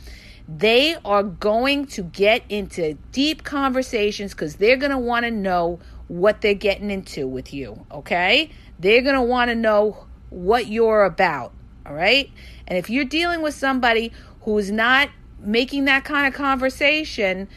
they 0.47 0.95
are 1.03 1.23
going 1.23 1.87
to 1.87 2.03
get 2.03 2.43
into 2.49 2.95
deep 3.11 3.43
conversations 3.43 4.33
because 4.33 4.57
they're 4.57 4.77
going 4.77 4.91
to 4.91 4.97
want 4.97 5.25
to 5.25 5.31
know 5.31 5.79
what 6.09 6.41
they're 6.41 6.53
getting 6.53 6.91
into 6.91 7.25
with 7.27 7.53
you. 7.53 7.85
Okay? 7.89 8.49
They're 8.77 9.01
going 9.01 9.15
to 9.15 9.21
want 9.21 9.49
to 9.49 9.55
know 9.55 10.05
what 10.29 10.67
you're 10.67 11.05
about. 11.05 11.53
All 11.85 11.93
right. 11.93 12.29
And 12.67 12.77
if 12.77 12.89
you're 12.89 13.05
dealing 13.05 13.41
with 13.41 13.55
somebody 13.55 14.11
who's 14.41 14.69
not 14.69 15.09
making 15.39 15.85
that 15.85 16.03
kind 16.03 16.27
of 16.27 16.33
conversation, 16.33 17.47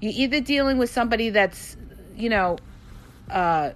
you're 0.00 0.12
either 0.14 0.40
dealing 0.40 0.78
with 0.78 0.90
somebody 0.90 1.30
that's, 1.30 1.76
you 2.16 2.28
know, 2.28 2.58
uh, 3.30 3.70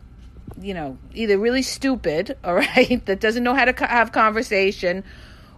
you 0.61 0.75
know, 0.75 0.97
either 1.15 1.39
really 1.39 1.63
stupid, 1.63 2.37
all 2.45 2.55
right, 2.55 3.05
that 3.07 3.21
doesn't 3.21 3.43
know 3.43 3.55
how 3.55 3.65
to 3.65 3.87
have 3.87 4.13
conversation, 4.13 5.05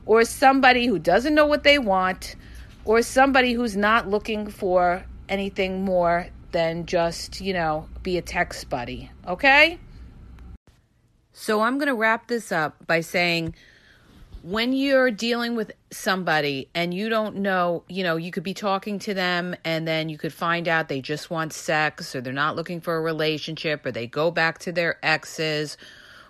or 0.07 0.25
somebody 0.25 0.87
who 0.87 0.99
doesn't 0.99 1.35
know 1.35 1.47
what 1.47 1.63
they 1.63 1.79
want, 1.79 2.37
or 2.85 3.03
somebody 3.03 3.53
who's 3.53 3.77
not 3.77 4.09
looking 4.09 4.49
for 4.49 5.05
anything 5.29 5.85
more 5.85 6.29
than 6.53 6.87
just, 6.87 7.41
you 7.41 7.53
know, 7.53 7.89
be 8.03 8.19
a 8.19 8.23
text 8.23 8.69
buddy, 8.69 9.11
okay? 9.27 9.79
So 11.33 11.61
I'm 11.61 11.79
going 11.79 11.89
to 11.89 11.95
wrap 11.95 12.29
this 12.29 12.51
up 12.51 12.87
by 12.87 13.01
saying 13.01 13.55
when 14.43 14.73
you're 14.73 15.11
dealing 15.11 15.57
with 15.57 15.73
somebody 15.91 16.69
and 16.75 16.95
you 16.95 17.09
don't 17.09 17.37
know, 17.37 17.85
you 17.89 18.03
know, 18.03 18.17
you 18.17 18.31
could 18.31 18.43
be 18.43 18.55
talking 18.55 18.99
to 19.01 19.15
them 19.15 19.55
and 19.65 19.87
then 19.87 20.09
you 20.09 20.17
could 20.17 20.33
find 20.33 20.69
out 20.69 20.89
they 20.89 21.01
just 21.01 21.31
want 21.31 21.53
sex 21.53 22.15
or 22.15 22.21
they're 22.21 22.33
not 22.33 22.57
looking 22.57 22.81
for 22.81 22.97
a 22.97 23.01
relationship 23.01 23.85
or 23.85 23.93
they 23.93 24.07
go 24.07 24.31
back 24.31 24.59
to 24.59 24.73
their 24.73 24.99
exes 25.03 25.77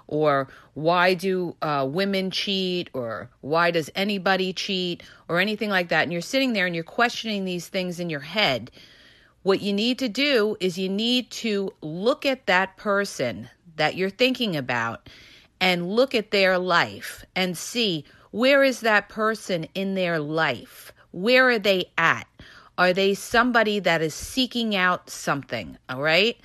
or 0.07 0.49
why 0.75 1.15
do 1.15 1.55
uh, 1.61 1.87
women 1.89 2.31
cheat 2.31 2.89
or 2.95 3.31
why 3.43 3.71
does 3.71 3.91
anybody 3.95 4.53
cheat 4.53 5.03
or 5.29 5.39
anything 5.39 5.71
like 5.71 5.89
that. 5.89 6.03
And 6.03 6.13
you're 6.13 6.21
sitting 6.21 6.55
there 6.55 6.67
and 6.67 6.75
you're 6.75 6.85
questioning 6.85 7.45
these 7.45 7.69
things 7.69 8.01
in 8.01 8.11
your 8.11 8.21
head. 8.21 8.71
What 9.49 9.63
you 9.63 9.73
need 9.73 9.99
to 10.01 10.11
do 10.11 10.59
is 10.61 10.77
you 10.77 10.91
need 10.91 11.31
to 11.31 11.73
look 11.81 12.27
at 12.27 12.45
that 12.49 12.77
person, 12.77 13.49
that 13.77 13.97
you're 13.97 14.11
thinking 14.11 14.55
about 14.55 15.09
and 15.59 15.91
look 15.91 16.15
at 16.15 16.33
their 16.33 16.59
life 16.59 17.25
and 17.35 17.57
see 17.57 18.05
where 18.31 18.63
is 18.63 18.81
that 18.81 19.09
person 19.09 19.67
in 19.75 19.95
their 19.95 20.19
life? 20.19 20.93
Where 21.13 21.49
are 21.49 21.59
they 21.59 21.91
at? 21.97 22.27
Are 22.77 22.93
they 22.93 23.15
somebody 23.15 23.79
that 23.79 24.03
is 24.03 24.13
seeking 24.13 24.77
out 24.77 25.09
something, 25.09 25.79
all 25.89 26.03
right? 26.03 26.37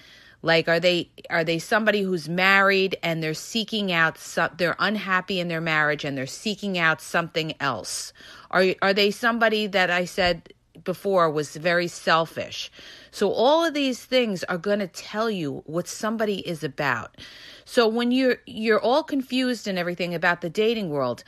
Like 0.41 0.69
are 0.69 0.79
they 0.79 1.09
are 1.29 1.43
they 1.43 1.59
somebody 1.59 2.03
who's 2.03 2.29
married 2.29 2.95
and 3.03 3.21
they're 3.21 3.33
seeking 3.33 3.91
out 3.91 4.17
some 4.17 4.51
they're 4.55 4.77
unhappy 4.79 5.41
in 5.41 5.49
their 5.49 5.59
marriage 5.59 6.05
and 6.05 6.17
they're 6.17 6.25
seeking 6.25 6.77
out 6.77 7.01
something 7.01 7.53
else? 7.59 8.13
Are 8.49 8.63
are 8.81 8.93
they 8.93 9.11
somebody 9.11 9.67
that 9.67 9.89
I 9.89 10.05
said 10.05 10.53
before 10.83 11.29
was 11.29 11.55
very 11.55 11.87
selfish? 11.87 12.71
So 13.11 13.31
all 13.31 13.63
of 13.65 13.73
these 13.73 14.03
things 14.03 14.43
are 14.45 14.57
going 14.57 14.79
to 14.79 14.87
tell 14.87 15.29
you 15.29 15.63
what 15.65 15.87
somebody 15.87 16.39
is 16.47 16.63
about. 16.63 17.17
So 17.65 17.87
when 17.87 18.11
you're 18.11 18.37
you're 18.45 18.81
all 18.81 19.03
confused 19.03 19.67
and 19.67 19.77
everything 19.77 20.13
about 20.13 20.41
the 20.41 20.49
dating 20.49 20.89
world, 20.89 21.23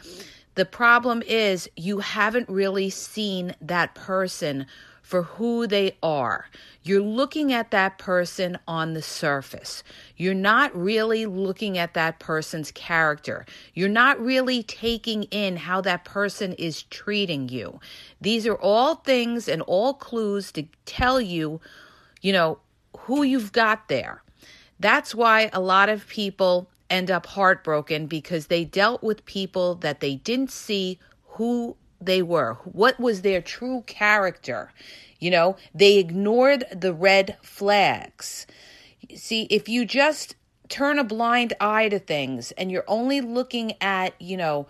the 0.55 0.65
problem 0.65 1.21
is 1.27 1.69
you 1.75 1.99
haven't 1.99 2.49
really 2.49 2.89
seen 2.89 3.55
that 3.61 3.93
person 3.95 4.65
for 5.05 5.21
who 5.21 5.67
they 5.67 5.95
are. 6.01 6.47
You're 6.81 6.99
looking 6.99 7.53
at 7.53 7.69
that 7.69 7.99
person 7.99 8.57
on 8.67 8.95
the 8.95 9.03
surface. 9.03 9.83
You're 10.17 10.33
not 10.33 10.75
really 10.75 11.27
looking 11.27 11.77
at 11.77 11.93
that 11.93 12.17
person's 12.17 12.71
character. 12.71 13.45
You're 13.75 13.87
not 13.87 14.19
really 14.19 14.63
taking 14.63 15.23
in 15.25 15.57
how 15.57 15.79
that 15.81 16.05
person 16.05 16.53
is 16.53 16.81
treating 16.81 17.49
you. 17.49 17.79
These 18.19 18.47
are 18.47 18.55
all 18.55 18.95
things 18.95 19.47
and 19.47 19.61
all 19.61 19.93
clues 19.93 20.51
to 20.53 20.65
tell 20.87 21.21
you, 21.21 21.61
you 22.23 22.33
know, 22.33 22.57
who 23.01 23.21
you've 23.21 23.51
got 23.51 23.87
there. 23.89 24.23
That's 24.79 25.13
why 25.13 25.51
a 25.53 25.59
lot 25.59 25.87
of 25.87 26.07
people 26.07 26.67
end 26.89 27.11
up 27.11 27.27
heartbroken 27.27 28.07
because 28.07 28.47
they 28.47 28.65
dealt 28.65 29.03
with 29.03 29.23
people 29.25 29.75
that 29.75 29.99
they 29.99 30.15
didn't 30.15 30.51
see 30.51 30.97
who 31.27 31.77
they 32.05 32.21
were. 32.21 32.57
What 32.63 32.99
was 32.99 33.21
their 33.21 33.41
true 33.41 33.83
character? 33.87 34.71
You 35.19 35.31
know, 35.31 35.57
they 35.73 35.97
ignored 35.97 36.65
the 36.71 36.93
red 36.93 37.37
flags. 37.41 38.45
See, 39.15 39.43
if 39.49 39.69
you 39.69 39.85
just 39.85 40.35
turn 40.69 40.99
a 40.99 41.03
blind 41.03 41.53
eye 41.59 41.89
to 41.89 41.99
things 41.99 42.51
and 42.53 42.71
you're 42.71 42.85
only 42.87 43.21
looking 43.21 43.73
at, 43.81 44.19
you 44.19 44.37
know, 44.37 44.67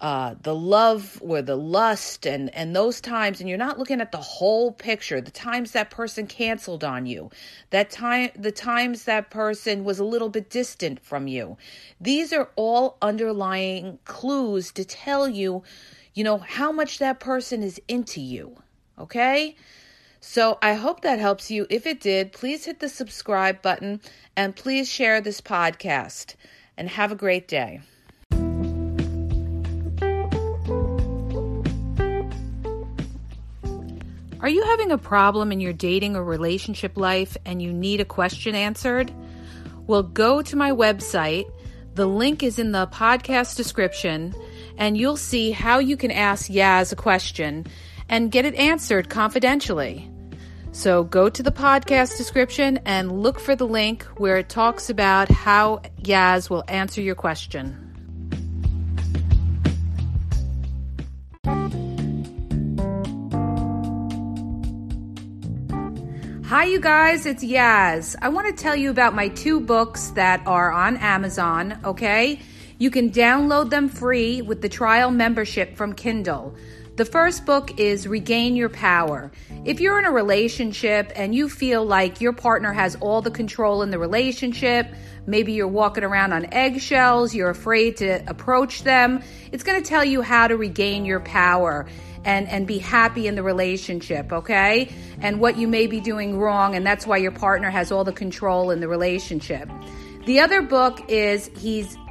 uh, 0.00 0.34
the 0.42 0.54
love 0.54 1.18
or 1.24 1.40
the 1.40 1.56
lust 1.56 2.26
and 2.26 2.54
and 2.54 2.74
those 2.76 3.00
times 3.00 3.40
and 3.40 3.48
you're 3.48 3.56
not 3.56 3.78
looking 3.78 4.00
at 4.00 4.12
the 4.12 4.18
whole 4.18 4.72
picture 4.72 5.20
the 5.20 5.30
times 5.30 5.70
that 5.70 5.88
person 5.88 6.26
canceled 6.26 6.84
on 6.84 7.06
you 7.06 7.30
that 7.70 7.90
time 7.90 8.28
the 8.36 8.52
times 8.52 9.04
that 9.04 9.30
person 9.30 9.82
was 9.84 9.98
a 9.98 10.04
little 10.04 10.28
bit 10.28 10.50
distant 10.50 11.00
from 11.00 11.26
you 11.28 11.56
these 12.00 12.32
are 12.34 12.50
all 12.56 12.98
underlying 13.00 13.98
clues 14.04 14.72
to 14.72 14.84
tell 14.84 15.28
you 15.28 15.62
you 16.14 16.24
know 16.24 16.38
how 16.38 16.72
much 16.72 16.98
that 16.98 17.20
person 17.20 17.62
is 17.62 17.80
into 17.88 18.20
you 18.20 18.56
okay 18.98 19.56
so 20.26 20.58
I 20.62 20.72
hope 20.72 21.02
that 21.02 21.18
helps 21.18 21.50
you. 21.50 21.66
If 21.68 21.86
it 21.86 22.00
did, 22.00 22.32
please 22.32 22.64
hit 22.64 22.80
the 22.80 22.88
subscribe 22.88 23.60
button 23.60 24.00
and 24.34 24.56
please 24.56 24.90
share 24.90 25.20
this 25.20 25.42
podcast. 25.42 26.34
And 26.78 26.88
have 26.88 27.12
a 27.12 27.14
great 27.14 27.46
day. 27.46 27.82
Are 34.40 34.48
you 34.48 34.62
having 34.64 34.90
a 34.90 34.98
problem 34.98 35.52
in 35.52 35.60
your 35.60 35.74
dating 35.74 36.16
or 36.16 36.24
relationship 36.24 36.96
life 36.96 37.36
and 37.44 37.60
you 37.60 37.72
need 37.72 38.00
a 38.00 38.06
question 38.06 38.54
answered? 38.54 39.12
Well, 39.86 40.02
go 40.02 40.40
to 40.40 40.56
my 40.56 40.70
website. 40.70 41.50
The 41.94 42.06
link 42.06 42.42
is 42.42 42.58
in 42.58 42.72
the 42.72 42.86
podcast 42.86 43.56
description, 43.56 44.34
and 44.76 44.96
you'll 44.96 45.16
see 45.16 45.50
how 45.50 45.78
you 45.78 45.96
can 45.96 46.10
ask 46.10 46.50
Yaz 46.50 46.92
a 46.92 46.96
question 46.96 47.66
and 48.08 48.30
get 48.30 48.44
it 48.44 48.54
answered 48.54 49.08
confidentially. 49.08 50.10
So 50.72 51.04
go 51.04 51.28
to 51.28 51.42
the 51.42 51.52
podcast 51.52 52.16
description 52.16 52.78
and 52.84 53.22
look 53.22 53.38
for 53.38 53.54
the 53.54 53.66
link 53.66 54.02
where 54.16 54.38
it 54.38 54.48
talks 54.48 54.90
about 54.90 55.28
how 55.28 55.82
Yaz 56.02 56.50
will 56.50 56.64
answer 56.66 57.00
your 57.00 57.14
question. 57.14 57.80
Hi, 66.46 66.64
you 66.66 66.78
guys, 66.78 67.26
it's 67.26 67.42
Yaz. 67.42 68.14
I 68.22 68.28
want 68.28 68.46
to 68.46 68.62
tell 68.62 68.76
you 68.76 68.90
about 68.90 69.14
my 69.14 69.28
two 69.28 69.60
books 69.60 70.10
that 70.10 70.40
are 70.46 70.70
on 70.70 70.96
Amazon, 70.98 71.78
okay? 71.84 72.40
You 72.78 72.90
can 72.90 73.10
download 73.10 73.70
them 73.70 73.88
free 73.88 74.42
with 74.42 74.60
the 74.60 74.68
trial 74.68 75.10
membership 75.10 75.76
from 75.76 75.92
Kindle. 75.92 76.54
The 76.96 77.04
first 77.04 77.44
book 77.44 77.78
is 77.78 78.06
Regain 78.06 78.56
Your 78.56 78.68
Power. 78.68 79.30
If 79.64 79.80
you're 79.80 79.98
in 79.98 80.04
a 80.04 80.12
relationship 80.12 81.12
and 81.14 81.34
you 81.34 81.48
feel 81.48 81.84
like 81.84 82.20
your 82.20 82.32
partner 82.32 82.72
has 82.72 82.96
all 82.96 83.20
the 83.20 83.30
control 83.30 83.82
in 83.82 83.90
the 83.90 83.98
relationship, 83.98 84.92
maybe 85.26 85.52
you're 85.52 85.68
walking 85.68 86.04
around 86.04 86.32
on 86.32 86.52
eggshells, 86.52 87.34
you're 87.34 87.50
afraid 87.50 87.96
to 87.98 88.22
approach 88.28 88.82
them, 88.82 89.22
it's 89.50 89.64
going 89.64 89.80
to 89.80 89.88
tell 89.88 90.04
you 90.04 90.22
how 90.22 90.46
to 90.46 90.56
regain 90.56 91.04
your 91.04 91.20
power 91.20 91.86
and 92.24 92.48
and 92.48 92.66
be 92.66 92.78
happy 92.78 93.26
in 93.26 93.34
the 93.34 93.42
relationship, 93.42 94.32
okay? 94.32 94.88
And 95.20 95.40
what 95.40 95.58
you 95.58 95.68
may 95.68 95.86
be 95.86 96.00
doing 96.00 96.38
wrong 96.38 96.74
and 96.74 96.86
that's 96.86 97.06
why 97.06 97.18
your 97.18 97.32
partner 97.32 97.70
has 97.70 97.92
all 97.92 98.04
the 98.04 98.12
control 98.12 98.70
in 98.70 98.80
the 98.80 98.88
relationship. 98.88 99.68
The 100.26 100.40
other 100.40 100.62
book 100.62 101.04
is 101.08 101.50
he's 101.56 101.98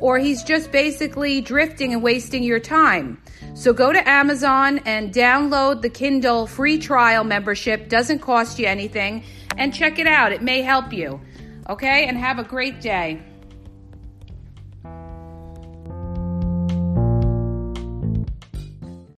or 0.00 0.18
he's 0.18 0.42
just 0.42 0.72
basically 0.72 1.40
drifting 1.40 1.92
and 1.92 2.02
wasting 2.02 2.42
your 2.42 2.60
time. 2.60 3.22
So 3.54 3.72
go 3.72 3.92
to 3.92 4.08
Amazon 4.08 4.78
and 4.86 5.12
download 5.12 5.82
the 5.82 5.90
Kindle 5.90 6.46
free 6.46 6.78
trial 6.78 7.24
membership. 7.24 7.88
Doesn't 7.88 8.20
cost 8.20 8.58
you 8.58 8.66
anything. 8.66 9.24
And 9.56 9.74
check 9.74 9.98
it 9.98 10.06
out. 10.06 10.32
It 10.32 10.42
may 10.42 10.62
help 10.62 10.92
you. 10.92 11.20
Okay? 11.68 12.06
And 12.06 12.16
have 12.16 12.38
a 12.38 12.44
great 12.44 12.80
day. 12.80 13.20